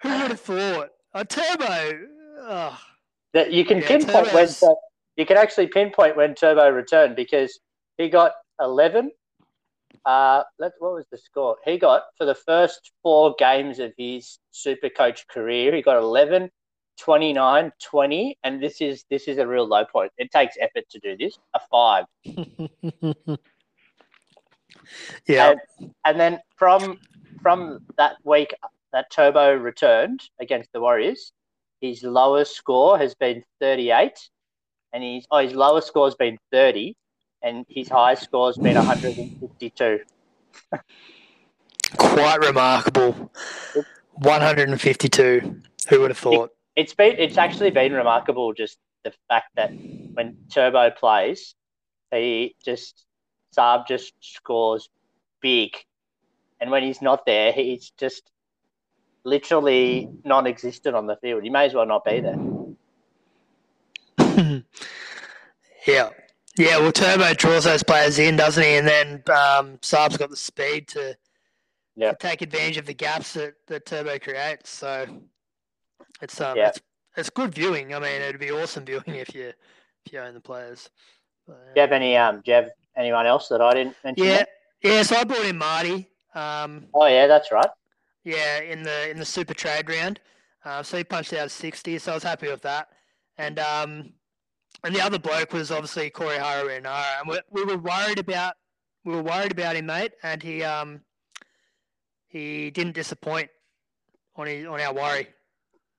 who 0.02 0.10
would 0.10 0.32
have 0.32 0.40
thought? 0.40 0.90
A 1.14 1.26
turbo. 1.26 2.00
Oh, 2.40 2.80
that 3.34 3.52
you 3.52 3.66
can 3.66 3.80
Yeah, 3.80 3.88
pinpoint 3.88 4.34
when 4.34 4.48
Turbo's- 4.48 4.64
you 5.18 5.26
can 5.26 5.38
actually 5.38 5.68
pinpoint 5.68 6.16
when 6.18 6.34
Turbo 6.34 6.70
returned 6.70 7.16
because 7.16 7.60
he 7.98 8.10
got 8.10 8.32
11. 8.62 9.12
Uh, 10.06 10.44
let 10.58 10.72
what 10.80 10.94
was 10.94 11.06
the 11.12 11.18
score? 11.18 11.58
He 11.66 11.78
got 11.78 12.04
for 12.18 12.26
the 12.26 12.36
first 12.36 12.92
four 13.04 13.36
games 13.38 13.80
of 13.80 13.94
his 13.98 14.40
super 14.52 14.90
coach 14.90 15.28
career, 15.28 15.76
he 15.76 15.82
got 15.82 15.98
11, 15.98 16.50
29, 17.00 17.72
20, 17.84 18.38
and 18.44 18.62
this 18.62 18.80
is 18.82 19.06
this 19.10 19.28
is 19.28 19.38
a 19.38 19.48
real 19.48 19.68
low 19.68 19.84
point. 19.86 20.12
It 20.18 20.32
takes 20.32 20.56
effort 20.60 20.86
to 20.90 21.00
do 21.00 21.18
this. 21.18 21.38
A 21.54 21.60
five. 21.70 22.06
yeah. 25.28 25.52
And, 25.52 25.60
and 26.06 26.20
then 26.20 26.40
from 26.56 27.00
from 27.42 27.80
that 27.98 28.18
week 28.24 28.54
that 28.94 29.10
Turbo 29.12 29.56
returned 29.56 30.22
against 30.40 30.72
the 30.74 30.82
Warriors, 30.82 31.32
his 31.82 32.04
lowest 32.04 32.56
score 32.56 32.98
has 32.98 33.16
been 33.16 33.44
38, 33.60 34.12
and 34.94 35.04
his 35.04 35.26
oh, 35.32 35.40
his 35.40 35.54
lowest 35.54 35.88
score 35.88 36.06
has 36.06 36.16
been 36.16 36.38
30, 36.52 36.96
and 37.44 37.66
his 37.70 37.90
highest 37.90 38.24
score 38.24 38.48
has 38.48 38.58
been 38.58 38.76
152. 38.76 40.00
Quite 41.98 42.40
remarkable. 42.40 43.32
152. 44.14 45.62
Who 45.90 46.00
would 46.02 46.12
have 46.12 46.18
thought? 46.18 46.52
It's 46.76 46.94
been 46.94 47.16
it's 47.18 47.38
actually 47.38 47.72
been 47.72 47.92
remarkable 47.92 48.54
just 48.54 48.78
the 49.04 49.14
fact 49.28 49.56
that 49.56 49.72
when 50.14 50.38
Turbo 50.50 50.92
plays, 50.92 51.56
he 52.12 52.56
just 52.64 53.06
Saab 53.56 53.88
just 53.88 54.14
scores 54.22 54.90
big, 55.42 55.76
and 56.60 56.72
when 56.72 56.84
he's 56.84 57.02
not 57.02 57.26
there, 57.26 57.52
he's 57.52 57.92
just 57.98 58.32
literally 59.24 60.10
non-existent 60.24 60.96
on 60.96 61.08
the 61.08 61.18
field. 61.18 61.44
He 61.44 61.50
may 61.50 61.66
as 61.66 61.74
well 61.74 61.86
not 61.86 62.06
be 62.06 62.22
there. 62.22 62.40
yeah, 65.88 66.10
yeah. 66.58 66.78
Well, 66.80 66.92
Turbo 66.92 67.34
draws 67.34 67.64
those 67.66 67.84
players 67.84 68.20
in, 68.20 68.36
doesn't 68.36 68.64
he? 68.64 68.76
And 68.76 68.88
then 68.88 69.14
um, 69.30 69.78
Saab's 69.82 70.18
got 70.18 70.30
the 70.30 70.36
speed 70.36 70.88
to, 70.90 71.18
Yeah. 71.96 72.12
to 72.12 72.18
take 72.18 72.42
advantage 72.42 72.78
of 72.78 72.86
the 72.86 72.94
gaps 72.94 73.34
that, 73.34 73.54
that 73.68 73.86
Turbo 73.86 74.20
creates. 74.20 74.70
So 74.70 75.06
it's 76.22 76.40
um, 76.42 76.58
it's, 76.58 76.80
it's 77.18 77.30
good 77.30 77.54
viewing. 77.54 77.94
I 77.94 78.00
mean, 78.00 78.22
it'd 78.22 78.40
be 78.40 78.52
awesome 78.52 78.86
viewing 78.86 79.04
if 79.08 79.34
you 79.36 79.52
if 80.06 80.14
you 80.14 80.20
own 80.20 80.34
the 80.34 80.40
players. 80.42 80.90
But, 81.48 81.56
Do 81.56 81.72
you 81.76 81.82
have 81.82 81.92
any 81.92 82.16
um? 82.18 82.42
Do 82.44 82.52
you 82.52 82.56
have 82.56 82.70
anyone 82.96 83.26
else 83.26 83.48
that 83.50 83.62
I 83.62 83.74
didn't 83.74 83.96
mention? 84.04 84.26
yeah, 84.26 84.44
there? 84.82 84.94
yeah. 84.96 85.04
So 85.04 85.16
I 85.18 85.24
brought 85.24 85.46
in 85.46 85.58
Marty. 85.58 86.10
Um, 86.36 86.88
Oh 86.94 87.08
yeah, 87.08 87.28
that's 87.28 87.52
right. 87.52 87.70
Yeah, 88.24 88.62
in 88.62 88.84
the 88.84 89.10
in 89.10 89.18
the 89.18 89.26
super 89.26 89.54
trade 89.54 89.90
round. 89.90 90.20
Uh, 90.64 90.84
so 90.84 90.98
he 90.98 91.04
punched 91.04 91.34
out 91.34 91.50
sixty, 91.50 91.98
so 91.98 92.12
I 92.12 92.16
was 92.16 92.24
happy 92.24 92.48
with 92.48 92.62
that. 92.62 92.90
And 93.38 93.58
um, 93.60 94.14
and 94.84 94.96
the 94.96 95.02
other 95.02 95.20
bloke 95.20 95.54
was 95.54 95.72
obviously 95.72 96.10
Corey 96.10 96.38
Harawira-Naera, 96.38 97.20
and 97.22 97.30
we, 97.30 97.40
we 97.52 97.64
were 97.66 97.78
worried 97.78 98.20
about 98.20 98.56
we 99.04 99.14
were 99.16 99.24
worried 99.24 99.52
about 99.52 99.76
him, 99.76 99.88
mate. 99.88 100.14
And 100.24 100.42
he 100.44 100.64
um 100.64 101.02
he 102.28 102.72
didn't 102.72 102.94
disappoint 102.94 103.50
on 104.36 104.48
his 104.48 104.66
on 104.66 104.80
our 104.82 104.94
worry. 104.94 105.28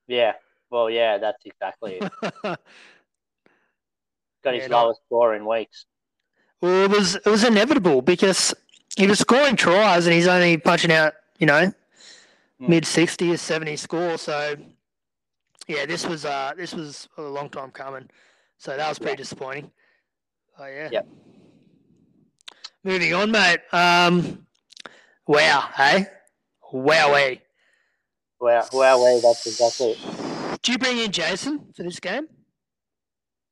Yeah. 0.07 0.33
Well, 0.71 0.89
yeah, 0.91 1.19
that's 1.19 1.45
exactly 1.45 1.99
it. 2.01 2.13
Got 4.45 4.55
his 4.55 4.63
Yeah, 4.63 4.67
no. 4.69 4.85
lowest 4.85 5.01
score 5.07 5.35
in 5.35 5.47
weeks. 5.47 5.87
well, 6.61 6.85
it 6.85 6.91
was 6.91 7.15
it 7.17 7.27
was 7.27 7.45
inevitable 7.45 8.03
because 8.03 8.55
he 8.97 9.07
was 9.07 9.19
scoring 9.21 9.57
tries 9.57 10.07
and 10.07 10.15
he's 10.15 10.27
only 10.27 10.57
punching 10.59 10.93
out 10.93 11.15
you 11.39 11.47
know 11.47 11.73
Mm. 12.61 12.69
mid 12.69 12.87
sixty 12.87 13.33
or 13.33 13.37
seventy 13.37 13.75
score. 13.77 14.17
So 14.19 14.55
yeah, 15.67 15.85
this 15.87 16.07
was 16.07 16.25
uh 16.25 16.53
this 16.57 16.73
was 16.75 17.09
a 17.19 17.23
long 17.23 17.49
time 17.51 17.71
coming. 17.73 18.09
So 18.63 18.77
that 18.77 18.89
was 18.89 19.01
pretty 19.01 19.17
disappointing. 19.17 19.73
Oh 20.57 20.67
yeah. 20.67 20.89
Yep. 20.93 21.09
Moving 22.85 23.13
on, 23.13 23.33
mate. 23.33 23.59
Um, 23.73 24.47
wow, 25.27 25.69
hey, 25.75 26.07
wowee. 26.73 27.41
Wow, 28.41 28.65
wow, 28.73 29.03
wow, 29.03 29.21
that's 29.21 29.45
exactly 29.49 29.93
it. 29.99 30.63
Do 30.63 30.71
you 30.71 30.79
bring 30.79 30.99
in 30.99 31.11
Jason 31.11 31.73
for 31.75 31.83
this 31.83 31.99
game? 31.99 32.29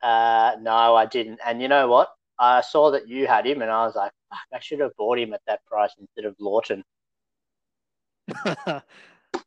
Uh, 0.00 0.52
no, 0.60 0.94
I 0.94 1.06
didn't. 1.06 1.40
And 1.44 1.60
you 1.60 1.66
know 1.66 1.88
what? 1.88 2.10
I 2.38 2.60
saw 2.60 2.92
that 2.92 3.08
you 3.08 3.26
had 3.26 3.48
him, 3.48 3.62
and 3.62 3.70
I 3.70 3.86
was 3.86 3.96
like, 3.96 4.12
I 4.54 4.60
should 4.60 4.78
have 4.78 4.96
bought 4.96 5.18
him 5.18 5.34
at 5.34 5.40
that 5.48 5.66
price 5.66 5.90
instead 5.98 6.24
of 6.24 6.36
Lawton. 6.38 6.84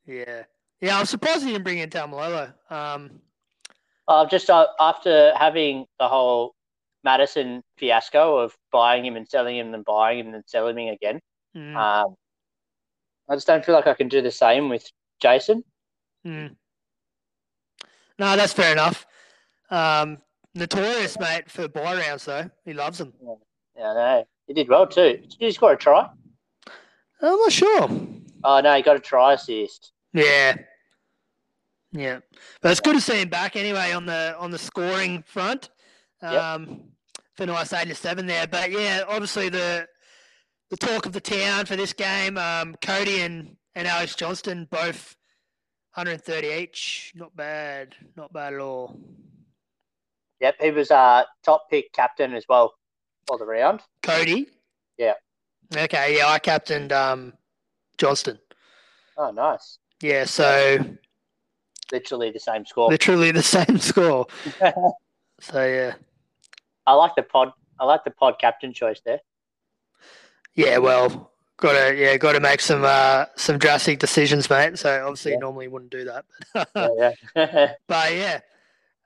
yeah, 0.05 0.43
yeah. 0.81 0.99
I'm 0.99 1.05
surprised 1.05 1.43
you 1.43 1.53
didn't 1.53 1.63
bring 1.63 1.77
in 1.77 1.89
Taumalolo. 1.89 2.53
Um, 2.69 3.21
Uh, 4.07 4.25
just 4.25 4.49
uh, 4.49 4.67
after 4.79 5.33
having 5.37 5.85
the 5.99 6.07
whole 6.07 6.55
Madison 7.03 7.63
fiasco 7.77 8.37
of 8.37 8.55
buying 8.71 9.05
him 9.05 9.15
and 9.15 9.27
selling 9.27 9.57
him, 9.57 9.73
and 9.73 9.85
buying 9.85 10.19
him 10.19 10.27
and 10.27 10.35
then 10.35 10.43
selling 10.45 10.77
him 10.77 10.93
again, 10.93 11.19
mm, 11.55 11.75
um, 11.75 12.15
I 13.29 13.35
just 13.35 13.47
don't 13.47 13.63
feel 13.63 13.75
like 13.75 13.87
I 13.87 13.93
can 13.93 14.09
do 14.09 14.21
the 14.21 14.31
same 14.31 14.69
with 14.69 14.89
Jason. 15.21 15.63
mm. 16.25 16.55
No, 18.19 18.35
that's 18.35 18.53
fair 18.53 18.73
enough. 18.73 19.07
Um, 19.69 20.19
notorious, 20.53 21.17
mate, 21.19 21.49
for 21.49 21.67
buy 21.67 21.97
rounds 21.97 22.25
though. 22.25 22.49
He 22.63 22.73
loves 22.73 22.99
them. 22.99 23.13
Yeah, 23.75 23.89
I 23.89 23.93
know. 23.93 24.27
He 24.47 24.53
did 24.53 24.69
well 24.69 24.85
too. 24.85 25.17
Did 25.17 25.35
he 25.39 25.51
score 25.51 25.73
a 25.73 25.77
try? 25.77 26.09
I'm 27.21 27.39
not 27.39 27.51
sure. 27.51 27.89
Oh 28.43 28.59
no, 28.59 28.75
he 28.75 28.81
got 28.81 28.97
a 28.97 28.99
try 28.99 29.33
assist. 29.33 29.93
Yeah. 30.13 30.57
Yeah. 31.93 32.19
But 32.61 32.71
it's 32.71 32.81
good 32.81 32.95
to 32.95 33.01
see 33.01 33.21
him 33.21 33.29
back 33.29 33.55
anyway 33.55 33.91
on 33.91 34.05
the 34.05 34.35
on 34.37 34.51
the 34.51 34.57
scoring 34.57 35.23
front. 35.25 35.69
Yep. 36.21 36.41
Um 36.41 36.81
for 37.35 37.45
nice 37.45 37.73
eight 37.73 37.87
to 37.87 37.95
seven 37.95 38.25
there. 38.25 38.47
But 38.47 38.71
yeah, 38.71 39.03
obviously 39.07 39.49
the 39.49 39.87
the 40.69 40.77
talk 40.77 41.05
of 41.05 41.13
the 41.13 41.21
town 41.21 41.65
for 41.67 41.75
this 41.75 41.93
game, 41.93 42.35
um, 42.35 42.75
Cody 42.81 43.21
and, 43.21 43.55
and 43.75 43.87
Alex 43.87 44.15
Johnston 44.15 44.67
both 44.71 45.15
130 45.93 46.47
each. 46.47 47.13
Not 47.15 47.35
bad. 47.35 47.93
Not 48.17 48.33
bad 48.33 48.55
at 48.55 48.59
all. 48.59 48.99
Yep, 50.41 50.55
he 50.59 50.71
was 50.71 50.89
uh 50.89 51.23
top 51.45 51.69
pick 51.69 51.93
captain 51.93 52.33
as 52.33 52.45
well 52.49 52.73
for 53.27 53.37
the 53.37 53.45
round. 53.45 53.81
Cody? 54.01 54.47
Yeah. 54.97 55.13
Okay, 55.75 56.17
yeah, 56.17 56.27
I 56.27 56.39
captained 56.39 56.91
um 56.91 57.33
Johnston. 57.97 58.39
Oh, 59.15 59.29
nice. 59.29 59.77
Yeah, 60.01 60.25
so 60.25 60.79
Literally 61.93 62.31
the 62.31 62.39
same 62.39 62.65
score. 62.65 62.89
literally 62.89 63.31
the 63.31 63.43
same 63.43 63.77
score. 63.79 64.27
So 65.41 65.65
yeah. 65.65 65.95
I 66.87 66.93
like 66.93 67.15
the 67.15 67.23
pod. 67.23 67.51
I 67.79 67.85
like 67.85 68.03
the 68.05 68.11
pod 68.11 68.35
captain 68.39 68.71
choice 68.73 69.01
there. 69.05 69.19
Yeah, 70.55 70.77
well, 70.77 71.31
gotta 71.57 71.93
yeah, 71.95 72.15
gotta 72.17 72.39
make 72.39 72.61
some 72.61 72.83
uh 72.85 73.25
some 73.35 73.57
drastic 73.57 73.99
decisions, 73.99 74.49
mate. 74.49 74.77
So 74.79 75.01
obviously 75.03 75.33
Yeah. 75.33 75.39
normally 75.39 75.67
wouldn't 75.67 75.91
do 75.91 76.05
that. 76.05 76.25
But, 76.53 76.69
Yeah, 76.97 77.11
yeah. 77.35 77.73
but 77.87 78.13
yeah. 78.15 78.39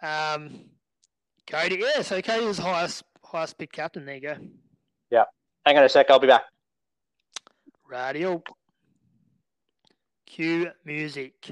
Um 0.01 0.65
Cody, 1.49 1.77
yeah, 1.81 2.03
so 2.03 2.21
Cody 2.21 2.45
was 2.45 2.57
highest 2.59 3.03
highest 3.23 3.57
pick 3.57 3.71
captain, 3.71 4.05
there 4.05 4.15
you 4.15 4.21
go. 4.21 4.35
Yeah. 5.09 5.23
Hang 5.65 5.77
on 5.77 5.83
a 5.85 5.89
sec. 5.89 6.09
I'll 6.11 6.19
be 6.19 6.27
back. 6.27 6.43
Radio. 7.89 8.43
Cue 10.27 10.71
music. 10.85 11.51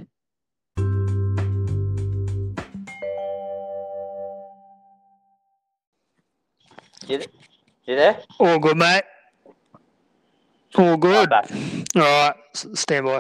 You, 7.08 7.20
you 7.86 7.96
there? 7.96 8.20
All 8.40 8.58
good, 8.60 8.78
mate. 8.78 9.04
All 10.76 10.98
good. 10.98 11.32
All 11.32 11.46
right, 11.96 12.34
s- 12.54 12.68
stand 12.74 13.06
by. 13.06 13.18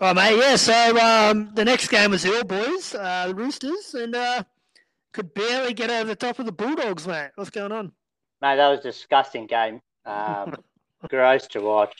All 0.00 0.14
right, 0.14 0.16
mate. 0.16 0.38
Yeah, 0.38 0.56
so 0.56 0.98
um, 0.98 1.50
the 1.54 1.64
next 1.64 1.88
game 1.88 2.10
was 2.10 2.22
the 2.22 2.36
All 2.36 2.44
Boys, 2.44 2.94
uh, 2.94 3.26
the 3.28 3.34
Roosters, 3.34 3.94
and 3.94 4.14
uh, 4.14 4.42
could 5.12 5.32
barely 5.34 5.74
get 5.74 5.90
over 5.90 6.04
the 6.08 6.16
top 6.16 6.38
of 6.38 6.46
the 6.46 6.52
Bulldogs, 6.52 7.06
mate. 7.06 7.30
What's 7.34 7.50
going 7.50 7.72
on? 7.72 7.92
Mate, 8.40 8.56
that 8.56 8.68
was 8.68 8.80
a 8.80 8.82
disgusting 8.82 9.46
game. 9.46 9.80
Um, 10.06 10.56
gross 11.08 11.46
to 11.48 11.60
watch. 11.60 11.94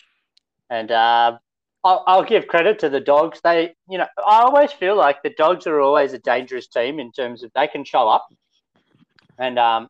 And 0.70 0.90
uh, 0.90 1.38
I'll, 1.84 2.04
I'll 2.06 2.24
give 2.24 2.46
credit 2.46 2.78
to 2.80 2.88
the 2.88 3.00
dogs. 3.00 3.40
They, 3.42 3.74
you 3.88 3.98
know, 3.98 4.06
I 4.18 4.42
always 4.42 4.72
feel 4.72 4.96
like 4.96 5.22
the 5.22 5.34
dogs 5.36 5.66
are 5.66 5.80
always 5.80 6.12
a 6.12 6.18
dangerous 6.18 6.68
team 6.68 7.00
in 7.00 7.10
terms 7.12 7.42
of 7.42 7.50
they 7.54 7.66
can 7.66 7.84
show 7.84 8.08
up. 8.08 8.26
And 9.38 9.58
um, 9.58 9.88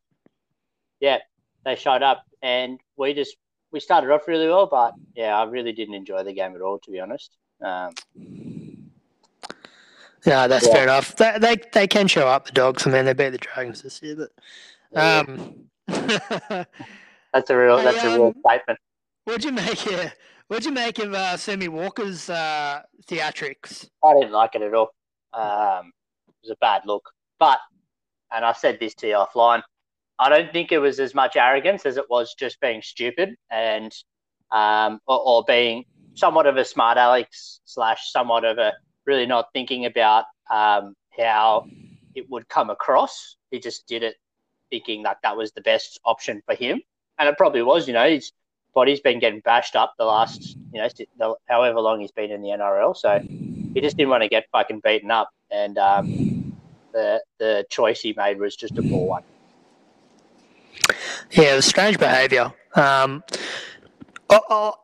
yeah, 1.01 1.19
they 1.65 1.77
showed 1.77 2.03
up, 2.03 2.25
and 2.43 2.81
we 2.97 3.13
just 3.13 3.37
we 3.73 3.81
started 3.81 4.11
off 4.11 4.27
really 4.29 4.49
well, 4.49 4.67
but 4.67 4.95
yeah, 5.15 5.37
I 5.37 5.45
really 5.45 5.73
didn't 5.73 5.95
enjoy 5.95 6.23
the 6.23 6.33
game 6.33 6.55
at 6.55 6.63
all, 6.63 6.79
to 6.79 6.91
be 6.91 7.01
honest. 7.01 7.37
Um, 7.63 7.91
Yeah, 10.25 10.47
that's 10.47 10.67
Yeah. 10.67 10.73
fair 10.73 10.83
enough. 10.85 11.17
They, 11.17 11.37
they 11.41 11.57
they 11.73 11.87
can 11.87 12.07
show 12.07 12.29
up 12.29 12.47
the 12.47 12.53
dogs. 12.53 12.87
I 12.87 12.91
mean, 12.91 13.05
they 13.05 13.13
beat 13.13 13.31
the 13.31 13.39
Dragons 13.39 13.83
this 13.83 14.01
year, 14.03 14.17
but 14.17 14.31
um, 14.99 15.69
that's 17.33 17.51
a 17.51 17.57
real 17.57 17.83
that's 17.83 18.05
a 18.05 18.11
real 18.11 18.27
um, 18.27 18.35
statement. 18.47 18.79
what'd 19.25 19.45
you 19.45 19.53
make? 19.53 19.85
Yeah, 19.85 20.11
what'd 20.53 20.67
you 20.67 20.73
make 20.73 20.99
of 20.99 21.15
uh, 21.15 21.35
Sammy 21.39 21.69
Walker's 21.69 22.29
uh, 22.29 22.83
theatrics? 23.07 23.89
I 24.05 24.13
didn't 24.13 24.33
like 24.33 24.55
it 24.55 24.61
at 24.61 24.75
all. 24.75 24.91
Um, 25.33 25.93
it 26.29 26.35
was 26.43 26.51
a 26.51 26.57
bad 26.61 26.83
look. 26.85 27.09
But, 27.39 27.59
and 28.31 28.45
I 28.45 28.53
said 28.53 28.79
this 28.79 28.95
to 28.97 29.09
you 29.09 29.15
offline, 29.15 29.63
I 30.19 30.29
don't 30.29 30.53
think 30.53 30.71
it 30.71 30.79
was 30.79 31.01
as 31.01 31.15
much 31.15 31.37
arrogance 31.37 31.87
as 31.87 31.97
it 31.97 32.05
was 32.11 32.35
just 32.39 32.61
being 32.61 32.83
stupid. 32.83 33.35
And 33.51 33.95
um, 34.51 35.01
or, 35.07 35.21
or 35.21 35.45
being 35.47 35.87
somewhat 36.13 36.47
of 36.47 36.59
a 36.59 36.67
smart 36.67 36.99
Alex 36.99 37.61
slash 37.65 38.13
somewhat 38.13 38.45
of 38.45 38.59
a 38.59 38.75
really 39.07 39.25
not 39.25 39.47
thinking 39.55 39.87
about 39.87 40.27
um, 40.51 40.95
how 41.19 41.65
it 42.15 42.29
would 42.29 42.47
come 42.51 42.69
across. 42.69 43.37
He 43.51 43.59
just 43.59 43.87
did 43.87 44.03
it 44.03 44.17
thinking 44.69 45.05
that 45.05 45.17
that 45.23 45.35
was 45.35 45.53
the 45.53 45.63
best 45.63 45.99
option 46.05 46.43
for 46.45 46.55
him, 46.55 46.83
and 47.19 47.27
it 47.27 47.39
probably 47.39 47.63
was. 47.63 47.89
You 47.89 47.95
know, 47.95 48.07
his 48.07 48.33
body's 48.75 49.01
been 49.01 49.19
getting 49.19 49.41
bashed 49.41 49.77
up 49.77 49.95
the 49.99 50.05
last, 50.05 50.57
you 50.73 50.81
know, 50.81 50.89
the, 51.19 51.35
however 51.49 51.81
long 51.81 52.01
he's 52.01 52.11
been 52.11 52.31
in 52.31 52.43
the 52.43 52.49
NRL. 52.49 52.97
So 52.97 53.21
he 53.75 53.81
just 53.81 53.97
didn't 53.97 54.11
want 54.11 54.23
to 54.23 54.29
get 54.29 54.47
fucking 54.53 54.81
beaten 54.81 55.11
up, 55.11 55.31
and 55.51 55.79
um, 55.79 56.57
the 56.93 57.23
the 57.39 57.65
choice 57.71 58.01
he 58.01 58.15
made 58.17 58.39
was 58.39 58.57
just 58.57 58.79
a 58.79 58.83
poor 58.83 59.09
one. 59.09 59.23
Yeah, 61.31 61.53
it 61.53 61.57
was 61.57 61.67
strange 61.67 61.99
behaviour. 61.99 62.53
Um, 62.75 63.23
oh, 64.31 64.41
oh, 64.51 64.75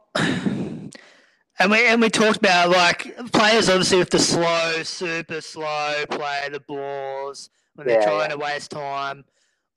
and 1.58 1.70
we 1.70 1.86
and 1.86 2.00
we 2.00 2.08
talked 2.08 2.38
about 2.38 2.70
like 2.70 3.16
players 3.32 3.68
obviously 3.68 3.98
with 3.98 4.10
the 4.10 4.18
slow, 4.18 4.82
super 4.82 5.40
slow 5.40 6.04
play 6.10 6.48
the 6.50 6.60
balls 6.60 7.50
when 7.74 7.86
they're 7.86 8.00
yeah, 8.00 8.06
trying 8.06 8.30
yeah. 8.30 8.36
to 8.36 8.38
waste 8.38 8.70
time. 8.70 9.24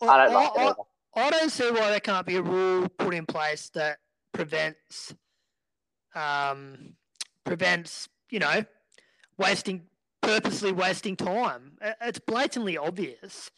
I 0.02 0.26
don't 0.26 0.34
like 0.34 0.52
I, 0.56 0.74
I, 1.16 1.30
don't 1.30 1.52
see 1.52 1.70
why 1.72 1.90
there 1.90 2.00
can't 2.00 2.26
be 2.26 2.38
a 2.38 2.42
rule 2.42 2.88
put 2.98 3.14
in 3.14 3.26
place 3.26 3.70
that 3.74 3.98
prevents 4.34 5.14
um, 6.16 6.94
prevents 7.46 8.08
you 8.30 8.40
know 8.40 8.64
wasting 9.38 9.84
purposely 10.22 10.72
wasting 10.72 11.16
time. 11.16 11.78
It's 12.02 12.20
blatantly 12.20 12.78
obvious. 12.78 13.52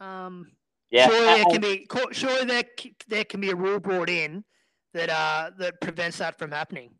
Um, 0.00 0.52
yeah, 0.90 1.08
surely 1.08 1.24
there 1.24 1.44
can 1.44 1.60
be 1.60 1.86
surely 2.12 2.44
there 2.44 2.64
there 3.08 3.24
can 3.24 3.40
be 3.40 3.50
a 3.50 3.56
rule 3.56 3.80
brought 3.80 4.10
in 4.10 4.44
that 4.94 5.08
uh 5.08 5.50
that 5.58 5.80
prevents 5.80 6.18
that 6.18 6.38
from 6.38 6.50
happening. 6.50 6.90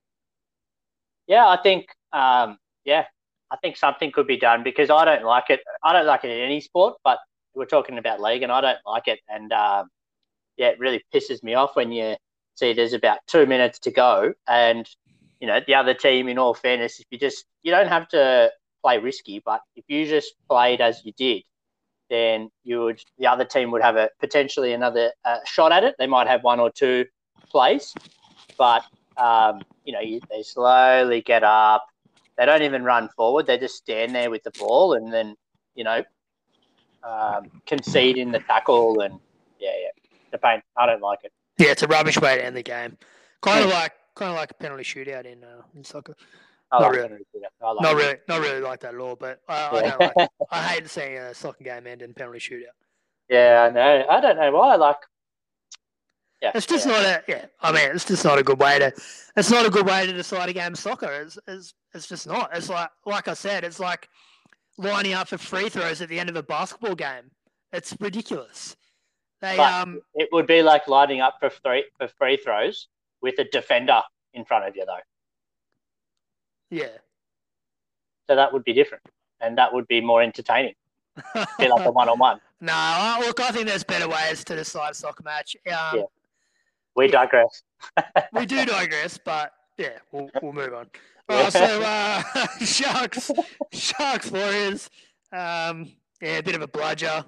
Yeah, 1.26 1.46
I 1.46 1.58
think 1.62 1.86
um, 2.12 2.58
yeah, 2.84 3.04
I 3.50 3.56
think 3.56 3.76
something 3.76 4.10
could 4.12 4.26
be 4.26 4.38
done 4.38 4.62
because 4.62 4.90
I 4.90 5.04
don't 5.04 5.24
like 5.24 5.50
it. 5.50 5.60
I 5.82 5.92
don't 5.92 6.06
like 6.06 6.24
it 6.24 6.30
in 6.30 6.40
any 6.40 6.60
sport, 6.60 6.96
but 7.04 7.18
we're 7.54 7.66
talking 7.66 7.98
about 7.98 8.20
league, 8.20 8.42
and 8.42 8.52
I 8.52 8.60
don't 8.60 8.78
like 8.86 9.08
it. 9.08 9.20
And 9.28 9.52
um, 9.52 9.88
yeah, 10.56 10.68
it 10.68 10.78
really 10.78 11.04
pisses 11.14 11.42
me 11.42 11.54
off 11.54 11.76
when 11.76 11.92
you 11.92 12.16
see 12.54 12.72
there's 12.72 12.92
about 12.92 13.18
two 13.26 13.46
minutes 13.46 13.78
to 13.80 13.90
go, 13.90 14.32
and 14.48 14.88
you 15.40 15.46
know 15.46 15.60
the 15.66 15.74
other 15.74 15.94
team. 15.94 16.28
In 16.28 16.38
all 16.38 16.54
fairness, 16.54 17.00
if 17.00 17.06
you 17.10 17.18
just 17.18 17.44
you 17.62 17.70
don't 17.70 17.88
have 17.88 18.08
to 18.08 18.50
play 18.82 18.98
risky, 18.98 19.40
but 19.44 19.60
if 19.76 19.84
you 19.88 20.06
just 20.06 20.34
played 20.48 20.80
as 20.80 21.04
you 21.04 21.12
did, 21.16 21.42
then 22.10 22.50
you 22.64 22.82
would 22.82 23.02
the 23.18 23.26
other 23.26 23.44
team 23.44 23.70
would 23.70 23.82
have 23.82 23.96
a 23.96 24.10
potentially 24.20 24.72
another 24.72 25.12
uh, 25.24 25.38
shot 25.44 25.72
at 25.72 25.84
it. 25.84 25.94
They 25.98 26.06
might 26.06 26.26
have 26.26 26.42
one 26.42 26.60
or 26.60 26.70
two 26.70 27.06
plays, 27.50 27.94
but 28.58 28.84
um, 29.16 29.62
you 29.84 29.92
know 29.92 30.00
you, 30.00 30.20
they 30.30 30.42
slowly 30.42 31.22
get 31.22 31.42
up. 31.42 31.86
They 32.36 32.46
don't 32.46 32.62
even 32.62 32.84
run 32.84 33.08
forward. 33.16 33.46
They 33.46 33.58
just 33.58 33.76
stand 33.76 34.14
there 34.14 34.30
with 34.30 34.42
the 34.42 34.52
ball, 34.52 34.94
and 34.94 35.12
then 35.12 35.36
you 35.74 35.84
know 35.84 36.02
um, 37.04 37.50
concede 37.66 38.18
in 38.18 38.32
the 38.32 38.40
tackle, 38.40 39.00
and 39.00 39.18
yeah, 39.58 39.70
yeah, 39.80 39.88
the 40.30 40.38
pain. 40.38 40.62
I 40.76 40.86
don't 40.86 41.02
like 41.02 41.20
it. 41.24 41.32
Yeah, 41.58 41.68
it's 41.68 41.82
a 41.82 41.86
rubbish 41.86 42.20
way 42.20 42.36
to 42.36 42.44
end 42.44 42.56
the 42.56 42.62
game. 42.62 42.96
Kind 43.40 43.64
of 43.64 43.70
like 43.70 43.92
kind 44.14 44.30
of 44.30 44.36
like 44.36 44.50
a 44.50 44.54
penalty 44.54 44.84
shootout 44.84 45.24
in 45.24 45.42
uh, 45.44 45.62
in 45.74 45.84
soccer. 45.84 46.14
I 46.70 46.80
not 46.80 46.86
like 46.86 46.96
really, 46.96 47.08
like 47.10 47.82
not 47.82 47.94
really, 47.96 48.16
not 48.28 48.40
really 48.40 48.60
like 48.60 48.80
that 48.80 48.94
at 48.94 49.00
all. 49.00 49.16
But 49.16 49.40
I, 49.48 49.68
I 49.68 49.80
don't 49.82 50.16
like. 50.16 50.28
I 50.50 50.62
hate 50.62 50.88
seeing 50.88 51.18
a 51.18 51.34
soccer 51.34 51.64
game 51.64 51.86
end 51.86 52.02
in 52.02 52.14
penalty 52.14 52.38
shootout. 52.38 52.74
Yeah, 53.28 53.68
I 53.68 53.72
know. 53.72 54.06
I 54.08 54.20
don't 54.20 54.36
know 54.36 54.52
why. 54.52 54.76
Like, 54.76 54.96
yeah, 56.40 56.52
it's 56.54 56.66
just 56.66 56.86
yeah. 56.86 56.92
not 56.92 57.04
a. 57.04 57.22
Yeah, 57.28 57.46
I 57.60 57.72
mean, 57.72 57.90
it's 57.94 58.04
just 58.04 58.24
not 58.24 58.38
a 58.38 58.42
good 58.42 58.58
way 58.58 58.78
to. 58.78 58.92
It's 59.36 59.50
not 59.50 59.66
a 59.66 59.70
good 59.70 59.86
way 59.86 60.06
to 60.06 60.12
decide 60.12 60.48
a 60.48 60.52
game 60.52 60.72
of 60.72 60.78
soccer. 60.78 61.12
It's, 61.12 61.38
it's, 61.46 61.74
it's 61.94 62.08
just 62.08 62.26
not. 62.26 62.50
It's 62.54 62.68
like, 62.68 62.90
like 63.06 63.28
I 63.28 63.34
said, 63.34 63.64
it's 63.64 63.80
like 63.80 64.08
lining 64.78 65.14
up 65.14 65.28
for 65.28 65.38
free 65.38 65.68
throws 65.68 66.00
at 66.00 66.08
the 66.08 66.18
end 66.18 66.28
of 66.28 66.36
a 66.36 66.42
basketball 66.42 66.94
game. 66.94 67.30
It's 67.72 67.94
ridiculous. 68.00 68.76
They 69.40 69.58
um. 69.58 70.00
It 70.14 70.28
would 70.32 70.46
be 70.46 70.62
like 70.62 70.88
lining 70.88 71.20
up 71.20 71.36
for 71.40 71.50
three 71.50 71.84
for 71.98 72.08
free 72.08 72.36
throws 72.36 72.88
with 73.20 73.38
a 73.38 73.44
defender 73.44 74.02
in 74.34 74.44
front 74.44 74.66
of 74.66 74.76
you, 74.76 74.84
though. 74.86 74.96
Yeah. 76.70 76.98
So 78.28 78.36
that 78.36 78.52
would 78.52 78.64
be 78.64 78.72
different, 78.72 79.04
and 79.40 79.58
that 79.58 79.72
would 79.72 79.88
be 79.88 80.00
more 80.00 80.22
entertaining. 80.22 80.74
be 81.58 81.68
like 81.68 81.84
a 81.84 81.90
one-on-one. 81.92 82.40
No, 82.60 83.16
look, 83.20 83.40
I 83.40 83.50
think 83.50 83.66
there's 83.66 83.84
better 83.84 84.08
ways 84.08 84.44
to 84.44 84.56
decide 84.56 84.92
a 84.92 84.94
soccer 84.94 85.24
match. 85.24 85.56
Um, 85.66 85.72
yeah. 85.98 86.02
We 86.94 87.06
yeah. 87.06 87.12
digress. 87.12 87.62
we 88.32 88.46
do 88.46 88.64
digress, 88.66 89.18
but 89.22 89.52
yeah, 89.76 89.98
we'll, 90.12 90.30
we'll 90.40 90.52
move 90.52 90.72
on. 90.72 90.86
So 91.50 91.82
uh, 91.84 92.22
Sharks, 92.60 93.30
Sharks 93.72 94.30
Warriors. 94.30 94.90
Um, 95.32 95.90
yeah, 96.20 96.38
a 96.38 96.42
bit 96.42 96.54
of 96.54 96.62
a 96.62 96.68
bludger. 96.68 97.24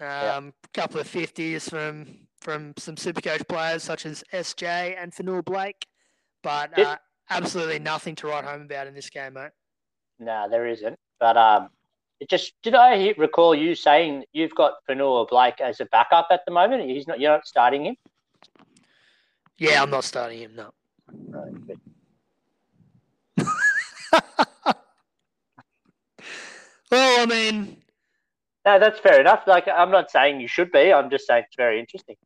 Um, 0.00 0.06
yeah. 0.46 0.50
couple 0.74 1.00
of 1.00 1.06
fifties 1.06 1.68
from 1.68 2.06
from 2.40 2.74
some 2.76 2.96
Supercoach 2.96 3.46
players 3.48 3.84
such 3.84 4.04
as 4.04 4.24
SJ 4.32 4.96
and 5.00 5.12
Fonua-Blake, 5.12 5.86
but 6.42 6.76
uh, 6.76 6.96
absolutely 7.30 7.78
nothing 7.78 8.16
to 8.16 8.26
write 8.26 8.44
home 8.44 8.62
about 8.62 8.88
in 8.88 8.94
this 8.94 9.08
game, 9.10 9.34
mate. 9.34 9.50
No, 10.18 10.48
there 10.50 10.66
isn't. 10.66 10.98
But 11.20 11.36
um, 11.36 11.68
it 12.18 12.28
just 12.28 12.54
did 12.62 12.74
I 12.74 13.14
recall 13.16 13.54
you 13.54 13.74
saying 13.74 14.24
you've 14.32 14.54
got 14.54 14.74
Fonua-Blake 14.88 15.60
as 15.60 15.80
a 15.80 15.86
backup 15.86 16.28
at 16.30 16.40
the 16.46 16.52
moment? 16.52 16.88
He's 16.88 17.06
not. 17.06 17.20
You're 17.20 17.32
not 17.32 17.46
starting 17.46 17.86
him. 17.86 17.96
Yeah, 19.58 19.82
I'm 19.82 19.90
not 19.90 20.04
starting 20.04 20.40
him. 20.40 20.56
No. 20.56 20.72
Right, 21.28 21.78
well, 26.90 27.22
I 27.22 27.26
mean, 27.26 27.76
no, 28.64 28.78
that's 28.78 29.00
fair 29.00 29.20
enough. 29.20 29.42
Like, 29.46 29.66
I'm 29.68 29.90
not 29.90 30.10
saying 30.10 30.40
you 30.40 30.48
should 30.48 30.70
be. 30.70 30.92
I'm 30.92 31.10
just 31.10 31.26
saying 31.26 31.44
it's 31.46 31.56
very 31.56 31.80
interesting. 31.80 32.16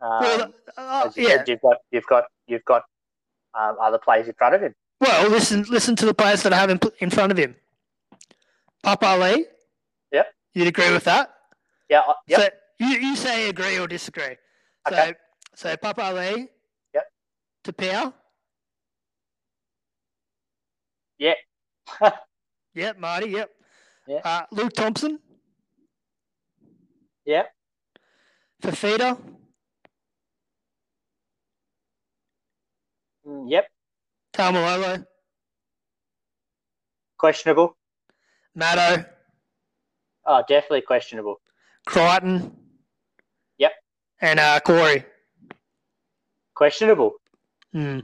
Um, 0.00 0.20
well, 0.20 0.54
uh, 0.76 1.10
you 1.16 1.28
yeah. 1.28 1.36
Said, 1.36 1.48
you've 1.48 1.60
got 1.60 1.76
you've 1.90 2.06
got 2.06 2.24
you've 2.46 2.64
got 2.64 2.82
um, 3.54 3.76
other 3.80 3.98
players 3.98 4.28
in 4.28 4.34
front 4.34 4.54
of 4.54 4.60
him. 4.60 4.74
Well, 5.00 5.30
listen, 5.30 5.64
listen 5.68 5.96
to 5.96 6.06
the 6.06 6.14
players 6.14 6.42
that 6.42 6.52
I 6.52 6.56
have 6.56 6.70
in, 6.70 6.80
in 7.00 7.10
front 7.10 7.32
of 7.32 7.38
him. 7.38 7.56
Papali'i. 8.84 9.44
Yep. 10.12 10.26
You'd 10.54 10.68
agree 10.68 10.92
with 10.92 11.04
that? 11.04 11.34
Yeah. 11.88 12.00
Uh, 12.06 12.14
yep. 12.26 12.40
So 12.40 12.48
you, 12.86 12.96
you 12.98 13.16
say 13.16 13.48
agree 13.48 13.78
or 13.78 13.86
disagree. 13.86 14.36
Okay. 14.90 15.14
So, 15.54 15.70
so 15.70 15.76
Papali'i. 15.76 16.48
Yep. 16.94 17.04
Tapau. 17.64 18.12
Yep. 21.24 21.36
yep, 22.74 22.98
Marty. 22.98 23.30
Yep. 23.30 23.50
Yeah. 24.06 24.20
Uh, 24.22 24.42
Luke 24.52 24.74
Thompson. 24.74 25.18
Yep. 27.24 27.46
Fifita. 28.62 29.18
Mm, 33.26 33.46
yep. 33.48 33.64
Taumalolo. 34.34 35.06
Questionable. 37.16 37.74
Matto. 38.54 39.06
Oh, 40.26 40.42
definitely 40.46 40.82
questionable. 40.82 41.40
Crichton. 41.86 42.54
Yep. 43.56 43.72
And 44.20 44.40
uh, 44.40 44.60
Corey. 44.60 45.04
Questionable. 46.54 47.12
Hmm. 47.72 48.00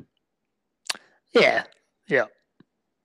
Yeah. 1.35 1.64
Yeah. 2.09 2.24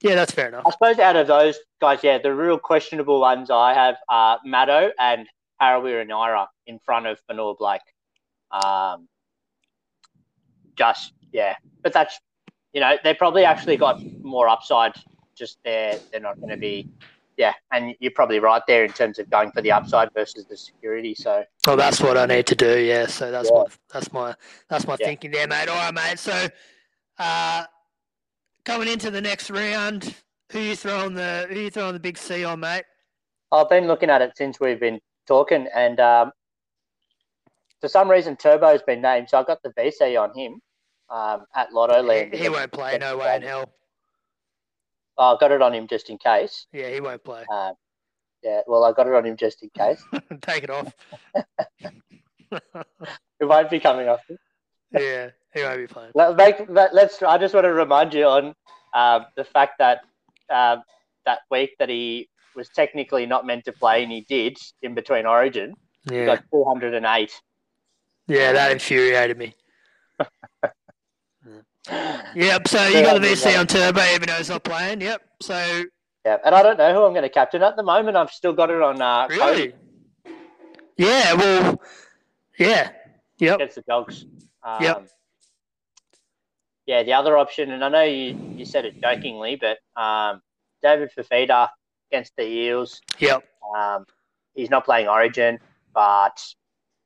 Yeah, 0.06 0.16
that's 0.16 0.32
fair 0.32 0.50
enough. 0.50 0.64
I 0.68 0.70
suppose 0.70 1.00
out 1.00 1.16
of 1.16 1.26
those 1.26 1.58
guys, 1.82 2.00
yeah, 2.04 2.20
the 2.20 2.34
real 2.34 2.60
questionable 2.60 3.20
ones 3.20 3.50
I 3.50 3.74
have 3.74 3.96
are 4.08 4.40
Matto 4.46 4.92
and 5.00 5.28
Harawira-Naera 5.60 6.48
in 6.68 6.78
front 6.80 7.08
of 7.08 7.20
Fonua-Blake. 7.28 7.82
Um, 8.52 9.08
just 10.78 11.14
yeah, 11.32 11.56
but 11.82 11.92
that's 11.92 12.20
you 12.74 12.82
know 12.82 12.98
they 13.04 13.16
probably 13.16 13.46
actually 13.46 13.78
got 13.78 14.00
more 14.22 14.48
upside. 14.48 14.94
Just 15.36 15.58
there, 15.66 15.98
they're 16.12 16.22
not 16.22 16.38
going 16.38 16.52
to 16.52 16.58
be. 16.58 16.88
Yeah, 17.38 17.54
and 17.72 17.96
you're 18.00 18.12
probably 18.12 18.40
right 18.40 18.62
there 18.68 18.86
in 18.86 18.94
terms 18.94 19.20
of 19.20 19.30
going 19.30 19.52
for 19.52 19.62
the 19.62 19.72
upside 19.72 20.14
versus 20.14 20.46
the 20.46 20.56
security. 20.56 21.16
So, 21.16 21.44
well, 21.68 21.76
that's 21.76 22.00
what 22.00 22.18
I 22.18 22.26
need 22.28 22.46
to 22.48 22.56
do. 22.56 22.80
Yeah, 22.80 23.08
so 23.08 23.32
that's 23.32 23.50
yeah. 23.52 23.60
my 23.60 23.66
that's 23.92 24.14
my 24.14 24.36
that's 24.70 24.88
my 24.88 24.96
yeah. 25.00 25.08
thinking 25.08 25.32
there, 25.32 25.48
mate. 25.48 25.68
All 25.68 25.76
right, 25.76 25.94
mate. 25.94 26.20
So, 26.20 26.48
uh, 27.18 27.66
coming 28.66 28.88
into 28.88 29.12
the 29.12 29.22
next 29.22 29.50
round, 29.50 30.14
who 30.52 30.60
you 30.60 30.76
throwing 30.76 31.14
the 31.14 31.48
who 31.50 31.60
you 31.60 31.70
throwing 31.70 31.94
the 31.94 32.00
big 32.00 32.18
C 32.18 32.44
on, 32.44 32.60
mate? 32.60 32.84
I've 33.52 33.70
been 33.70 33.88
looking 33.88 34.10
at 34.10 34.22
it 34.22 34.34
since 34.36 34.60
we've 34.60 34.80
been 34.80 35.00
talking, 35.28 35.68
and 35.74 36.00
um, 36.00 36.32
for 37.80 37.88
some 37.88 38.10
reason 38.10 38.36
Turbo's 38.36 38.82
been 38.82 39.02
named, 39.02 39.30
so 39.30 39.40
I've 39.40 39.48
got 39.48 39.62
the 39.64 39.70
VC 39.70 40.20
on 40.20 40.38
him 40.38 40.60
um, 41.10 41.46
at 41.56 41.70
Lottoland. 41.72 42.34
He, 42.34 42.44
he 42.44 42.50
won't 42.50 42.72
play, 42.72 42.98
no 42.98 43.18
way 43.18 43.36
in 43.36 43.44
hell. 43.44 43.72
Oh, 45.18 45.36
I 45.36 45.38
got 45.40 45.52
it 45.52 45.62
on 45.62 45.74
him 45.74 45.88
just 45.88 46.10
in 46.10 46.18
case. 46.18 46.68
Yeah, 46.74 46.90
he 46.90 47.00
won't 47.00 47.24
play. 47.24 47.46
Uh, 47.52 47.72
yeah, 48.44 48.62
well, 48.68 48.84
I 48.84 48.92
got 48.92 49.08
it 49.08 49.14
on 49.14 49.26
him 49.26 49.38
just 49.38 49.64
in 49.64 49.70
case. 49.70 50.04
Take 50.42 50.64
it 50.64 50.70
off. 50.70 50.94
it 52.52 53.46
won't 53.46 53.70
be 53.70 53.80
coming 53.80 54.10
off. 54.10 54.20
Yeah, 54.92 55.30
he 55.54 55.62
won't 55.62 55.78
be 55.78 55.88
playing. 55.88 56.12
Let, 56.16 56.36
make, 56.36 56.56
let, 56.70 56.94
let's. 56.94 57.22
I 57.22 57.38
just 57.38 57.54
want 57.54 57.66
to 57.66 57.74
remind 57.74 58.14
you 58.14 58.26
on 58.26 58.56
um, 58.94 59.26
the 59.36 59.44
fact 59.44 59.80
that 59.80 60.02
um, 60.50 60.84
that 61.26 61.40
week 61.50 61.72
that 61.80 61.90
he 61.90 62.30
was 62.56 62.70
technically 62.70 63.26
not 63.26 63.46
meant 63.46 63.66
to 63.66 63.72
play 63.74 64.04
and 64.04 64.12
he 64.12 64.22
did 64.22 64.58
in 64.82 64.96
between 64.96 65.26
Origin. 65.26 65.74
He 66.10 66.18
Yeah, 66.18 66.26
got 66.26 66.44
208. 66.54 67.32
yeah, 68.28 68.54
that 68.54 68.72
infuriated 68.72 69.38
me. 69.38 69.56
Yep. 72.34 72.68
So 72.68 72.88
you 72.88 73.04
got 73.04 73.22
the 73.22 73.28
VC 73.28 73.58
on 73.60 73.68
turbo, 73.68 74.02
even 74.14 74.28
though 74.28 74.34
he's 74.34 74.50
not 74.50 74.64
playing. 74.64 75.02
Yep. 75.02 75.22
So 75.42 75.84
Yeah, 76.26 76.38
and 76.44 76.56
I 76.56 76.64
don't 76.64 76.78
know 76.78 76.94
who 76.94 77.04
I'm 77.04 77.14
going 77.14 77.22
to 77.22 77.30
captain 77.30 77.62
at 77.62 77.76
the 77.76 77.84
moment. 77.84 78.18
I've 78.18 78.32
still 78.32 78.54
got 78.54 78.72
it 78.72 78.82
on 78.82 79.00
uh, 79.02 79.28
Cody 79.28 79.74
really, 80.26 80.34
yeah. 80.98 81.34
Well, 81.34 81.82
yeah. 82.58 82.90
Yep. 83.38 83.56
against 83.56 83.76
the 83.76 83.84
Dogs. 83.88 84.26
Um, 84.66 84.84
Yep. 84.84 85.08
Yeah, 86.88 87.04
the 87.04 87.14
other 87.14 87.38
option, 87.38 87.72
and 87.72 87.84
I 87.84 87.90
know 87.90 88.04
you, 88.04 88.38
you 88.56 88.66
said 88.66 88.86
it 88.86 89.02
jokingly, 89.02 89.56
but 89.56 89.80
um, 90.00 90.42
David 90.84 91.10
Fifita 91.18 91.70
against 92.12 92.36
the 92.36 92.44
Eels. 92.44 93.02
Yep. 93.18 93.44
Um, 93.76 94.06
he's 94.54 94.70
not 94.70 94.86
playing 94.86 95.08
Origin, 95.08 95.58
but 95.96 96.40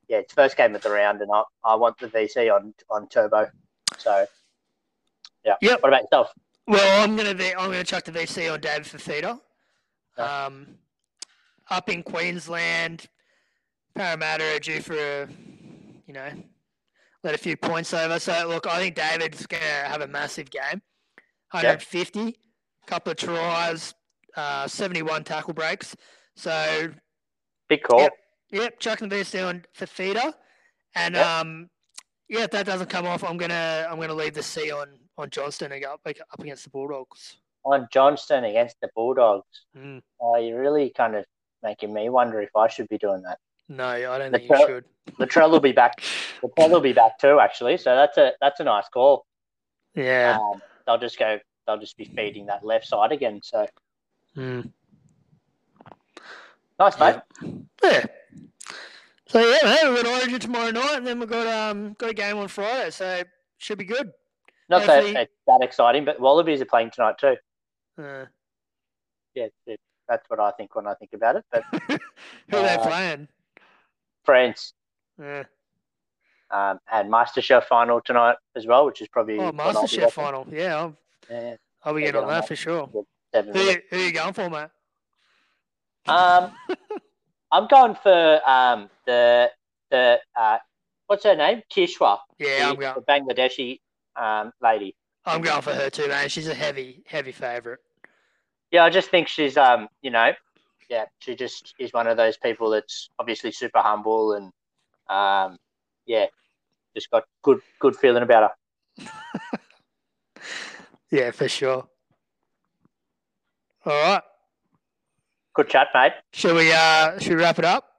yeah, 0.10 0.18
it's 0.18 0.34
first 0.34 0.57
game 0.57 0.76
of 0.76 0.82
the 0.82 0.89
round, 0.89 1.22
and 1.22 1.32
I, 1.32 1.43
I 1.64 1.76
want 1.76 1.97
the 1.97 2.07
VC 2.07 2.53
on 2.53 2.74
on 2.89 3.07
Turbo. 3.07 3.47
So 3.97 4.26
yeah. 5.45 5.55
Yep. 5.62 5.82
What 5.82 5.89
about 5.89 6.01
yourself? 6.01 6.34
Well, 6.68 7.03
I'm 7.03 7.16
gonna 7.16 7.34
be, 7.34 7.55
I'm 7.55 7.72
gonna 7.72 7.84
chuck 7.84 8.03
the 8.03 8.12
VC 8.12 8.51
on 8.51 8.60
David 8.60 8.84
Fifita. 8.84 9.39
Yeah. 10.18 10.45
Um, 10.45 10.68
up 11.70 11.89
in 11.89 12.03
Queensland, 12.03 13.07
Parramatta 13.95 14.55
are 14.55 14.60
due 14.60 14.82
for 14.82 14.95
a, 14.95 15.28
you 16.05 16.14
know, 16.14 16.30
let 17.24 17.36
a 17.36 17.38
few 17.38 17.57
points 17.57 17.93
over. 17.93 18.20
So 18.20 18.47
look, 18.47 18.67
I 18.67 18.78
think 18.78 18.95
David's 18.95 19.45
gonna 19.45 19.63
have 19.63 20.01
a 20.01 20.07
massive 20.07 20.49
game. 20.49 20.82
150, 21.51 22.38
couple 22.86 23.11
of 23.11 23.17
tries, 23.17 23.93
uh, 24.36 24.67
71 24.67 25.24
tackle 25.24 25.53
breaks. 25.53 25.95
So 26.36 26.91
Big 27.67 27.84
call. 27.84 28.01
Yep. 28.01 28.13
Yep, 28.51 28.80
chucking 28.80 29.09
the 29.09 29.15
VC 29.17 29.47
on 29.47 29.63
Fifita. 29.78 30.34
And 30.95 31.15
Yep. 31.15 31.26
um, 31.26 31.70
yeah, 32.28 32.41
if 32.41 32.51
that 32.51 32.65
doesn't 32.65 32.89
come 32.89 33.05
off, 33.05 33.24
I'm 33.24 33.38
gonna 33.38 33.88
I'm 33.89 33.99
gonna 33.99 34.13
leave 34.13 34.34
the 34.34 34.43
C 34.43 34.72
on 34.72 34.97
on 35.17 35.30
Johnston 35.30 35.72
and 35.72 35.84
go 35.84 35.93
up 35.93 36.01
like, 36.05 36.20
up 36.22 36.39
against 36.39 36.63
the 36.63 36.70
Bulldogs. 36.70 37.38
On 37.65 37.88
Johnston 37.91 38.45
against 38.45 38.78
the 38.82 38.89
Bulldogs. 38.95 39.65
Mm. 39.78 40.01
Oh, 40.22 40.38
you're 40.38 40.61
really 40.61 40.91
kind 40.91 41.15
of 41.15 41.26
making 41.61 41.93
me 41.93 42.09
wonder 42.09 42.39
if 42.41 42.55
I 42.55 42.67
should 42.70 42.88
be 42.88 42.97
doing 42.97 43.22
that. 43.24 43.38
No, 43.70 43.86
I 43.88 44.17
don't 44.17 44.32
The 44.32 44.39
think 44.39 44.49
you 44.51 44.57
should. 44.67 44.86
Latrell 45.20 45.51
will 45.51 45.59
be 45.59 45.72
back. 45.72 46.01
Latrell 46.41 46.72
will 46.72 46.82
be 46.82 46.93
back 46.93 47.20
too, 47.20 47.39
actually. 47.39 47.78
So 47.78 47.95
that's 47.95 48.17
a 48.17 48.34
that's 48.41 48.59
a 48.59 48.63
nice 48.63 48.89
call. 48.89 49.26
Yeah. 49.95 50.38
Um, 50.41 50.61
they'll 50.86 50.97
just 50.97 51.17
go. 51.20 51.39
They'll 51.67 51.78
just 51.78 51.95
be 51.97 52.05
feeding 52.05 52.47
that 52.47 52.65
left 52.65 52.88
side 52.88 53.11
again. 53.11 53.39
So 53.43 53.67
Mm. 54.38 54.72
nice, 56.80 56.99
mate. 56.99 57.15
Yeah. 57.84 58.05
So 59.28 59.39
yeah, 59.39 59.57
man, 59.63 59.93
we've 59.93 60.03
got 60.03 60.22
Origin 60.22 60.39
tomorrow 60.39 60.72
night, 60.72 60.95
and 60.97 61.05
then 61.07 61.20
we've 61.20 61.30
got 61.30 61.47
um 61.47 61.93
got 61.99 62.09
a 62.09 62.13
game 62.13 62.38
on 62.38 62.47
Friday, 62.47 62.89
so 62.91 63.22
should 63.57 63.78
be 63.78 63.86
good. 63.86 64.11
Not 64.70 64.86
that 64.86 65.03
Hopefully- 65.03 65.28
that 65.47 65.61
exciting, 65.63 66.05
but 66.05 66.20
Wallabies 66.20 66.61
are 66.61 66.65
playing 66.65 66.91
tonight 66.91 67.17
too. 67.20 67.36
Uh, 68.01 68.26
Yeah, 69.36 69.47
that's 70.07 70.28
what 70.30 70.39
I 70.39 70.51
think 70.51 70.74
when 70.76 70.88
I 70.88 70.93
think 70.95 71.13
about 71.13 71.36
it. 71.38 71.45
But 71.51 71.63
who 71.88 72.57
are 72.57 72.61
they 72.63 72.76
Uh, 72.76 72.88
playing? 72.88 73.28
France 74.30 74.73
Yeah. 75.19 75.43
um, 76.51 76.80
and 76.91 77.11
MasterChef 77.11 77.63
final 77.65 77.99
tonight 78.01 78.36
as 78.55 78.67
well, 78.67 78.86
which 78.86 79.01
is 79.01 79.07
probably 79.07 79.39
Oh, 79.39 79.45
what 79.51 79.75
I'll 79.75 79.82
be 79.82 79.88
MasterChef 79.88 80.11
final. 80.11 80.47
Yeah, 80.51 80.75
I'll, 80.77 80.97
Yeah, 81.30 81.55
I'll 81.84 81.93
be 81.95 82.01
getting 82.01 82.21
on 82.21 82.27
that 82.27 82.41
that. 82.41 82.47
for 82.47 82.55
sure. 82.55 82.88
Who, 82.93 83.05
who 83.34 83.49
are 83.91 83.97
you 83.97 84.11
going 84.11 84.34
for, 84.34 84.49
mate? 84.49 84.69
Um, 86.07 86.51
I'm 87.51 87.67
going 87.67 87.95
for 87.95 88.41
um 88.47 88.89
the 89.07 89.49
the 89.89 90.19
uh, 90.39 90.57
what's 91.07 91.23
her 91.23 91.36
name? 91.36 91.63
Kishwar. 91.75 92.19
Yeah, 92.38 92.59
the, 92.59 92.63
I'm 92.69 92.75
going. 92.75 92.93
the 92.95 93.34
Bangladeshi 93.34 93.80
um 94.15 94.51
lady. 94.61 94.95
I'm 95.25 95.41
going 95.41 95.61
for 95.61 95.73
her 95.73 95.89
too, 95.89 96.07
man. 96.07 96.30
She's 96.30 96.47
a 96.47 96.53
heavy, 96.53 97.03
heavy 97.07 97.32
favourite. 97.32 97.80
Yeah, 98.71 98.84
I 98.86 98.89
just 98.91 99.09
think 99.09 99.27
she's 99.27 99.57
um, 99.57 99.89
you 100.01 100.11
know, 100.11 100.32
yeah, 100.90 101.06
she 101.20 101.36
just 101.36 101.74
is 101.80 101.94
one 101.94 102.08
of 102.08 102.18
those 102.18 102.38
people 102.38 102.70
that's 102.72 103.10
obviously 103.20 103.52
super 103.52 103.80
humble 103.80 104.34
and 104.34 104.52
um, 105.10 105.58
yeah, 106.06 106.26
just 106.96 107.10
got 107.12 107.24
good 107.44 107.62
good 107.80 107.96
feeling 107.96 108.24
about 108.24 108.52
her. 109.00 109.08
Yeah, 111.12 111.32
for 111.32 111.48
sure. 111.50 111.88
All 113.84 113.94
right. 114.04 114.22
Good 115.56 115.70
chat, 115.70 115.88
mate. 115.96 116.14
Shall 116.34 116.54
we 116.54 116.72
uh 116.72 117.18
should 117.18 117.36
we 117.36 117.42
wrap 117.42 117.58
it 117.58 117.66
up? 117.66 117.90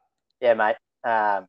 Yeah, 0.41 0.55
mate. 0.55 0.77
Um, 1.03 1.49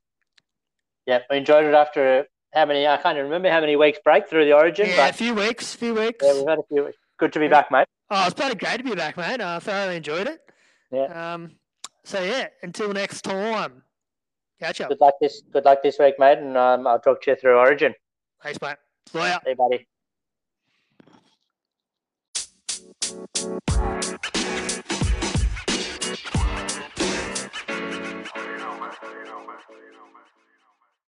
yeah, 1.06 1.20
we 1.30 1.38
enjoyed 1.38 1.66
it 1.66 1.76
after 1.76 2.26
how 2.52 2.66
many? 2.66 2.88
I 2.88 2.98
can't 2.98 3.16
even 3.16 3.26
remember 3.26 3.52
how 3.52 3.60
many 3.62 3.76
weeks 3.76 4.00
break 4.04 4.28
through 4.28 4.46
the 4.46 4.54
Origin, 4.54 4.88
Yeah, 4.88 5.08
a 5.10 5.14
few 5.14 5.36
weeks, 5.36 5.76
few 5.76 5.94
weeks. 5.94 6.26
yeah, 6.26 6.34
we've 6.34 6.48
had 6.48 6.58
a 6.58 6.64
few. 6.68 6.86
Weeks. 6.86 6.98
Good 7.20 7.34
to 7.34 7.40
be 7.40 7.46
Yeah. 7.46 7.52
back, 7.52 7.70
mate. 7.72 7.88
Oh, 8.10 8.26
it's 8.26 8.34
bloody 8.34 8.56
great 8.56 8.78
to 8.78 8.84
be 8.84 8.96
back, 8.96 9.16
mate. 9.16 9.40
I 9.40 9.60
thoroughly 9.60 9.98
enjoyed 9.98 10.28
it. 10.28 10.42
Yeah. 10.92 11.34
Um 11.34 11.52
so 12.04 12.22
yeah, 12.22 12.48
until 12.64 12.92
next 12.94 13.22
time. 13.22 13.84
Catch 14.60 14.82
up. 14.82 14.90
Good 14.90 15.02
luck 15.02 15.16
this. 15.20 15.42
Good 15.52 15.66
luck 15.66 15.82
this 15.82 15.98
week, 15.98 16.16
mate, 16.20 16.38
and 16.38 16.56
um, 16.56 16.86
I'll 16.86 17.00
talk 17.00 17.22
to 17.24 17.32
you 17.32 17.36
through 17.36 17.58
Origin. 17.58 17.96
Thanks, 18.44 18.62
mate. 18.62 18.78
See 19.12 19.20
you, 19.48 19.56
buddy. 19.56 19.88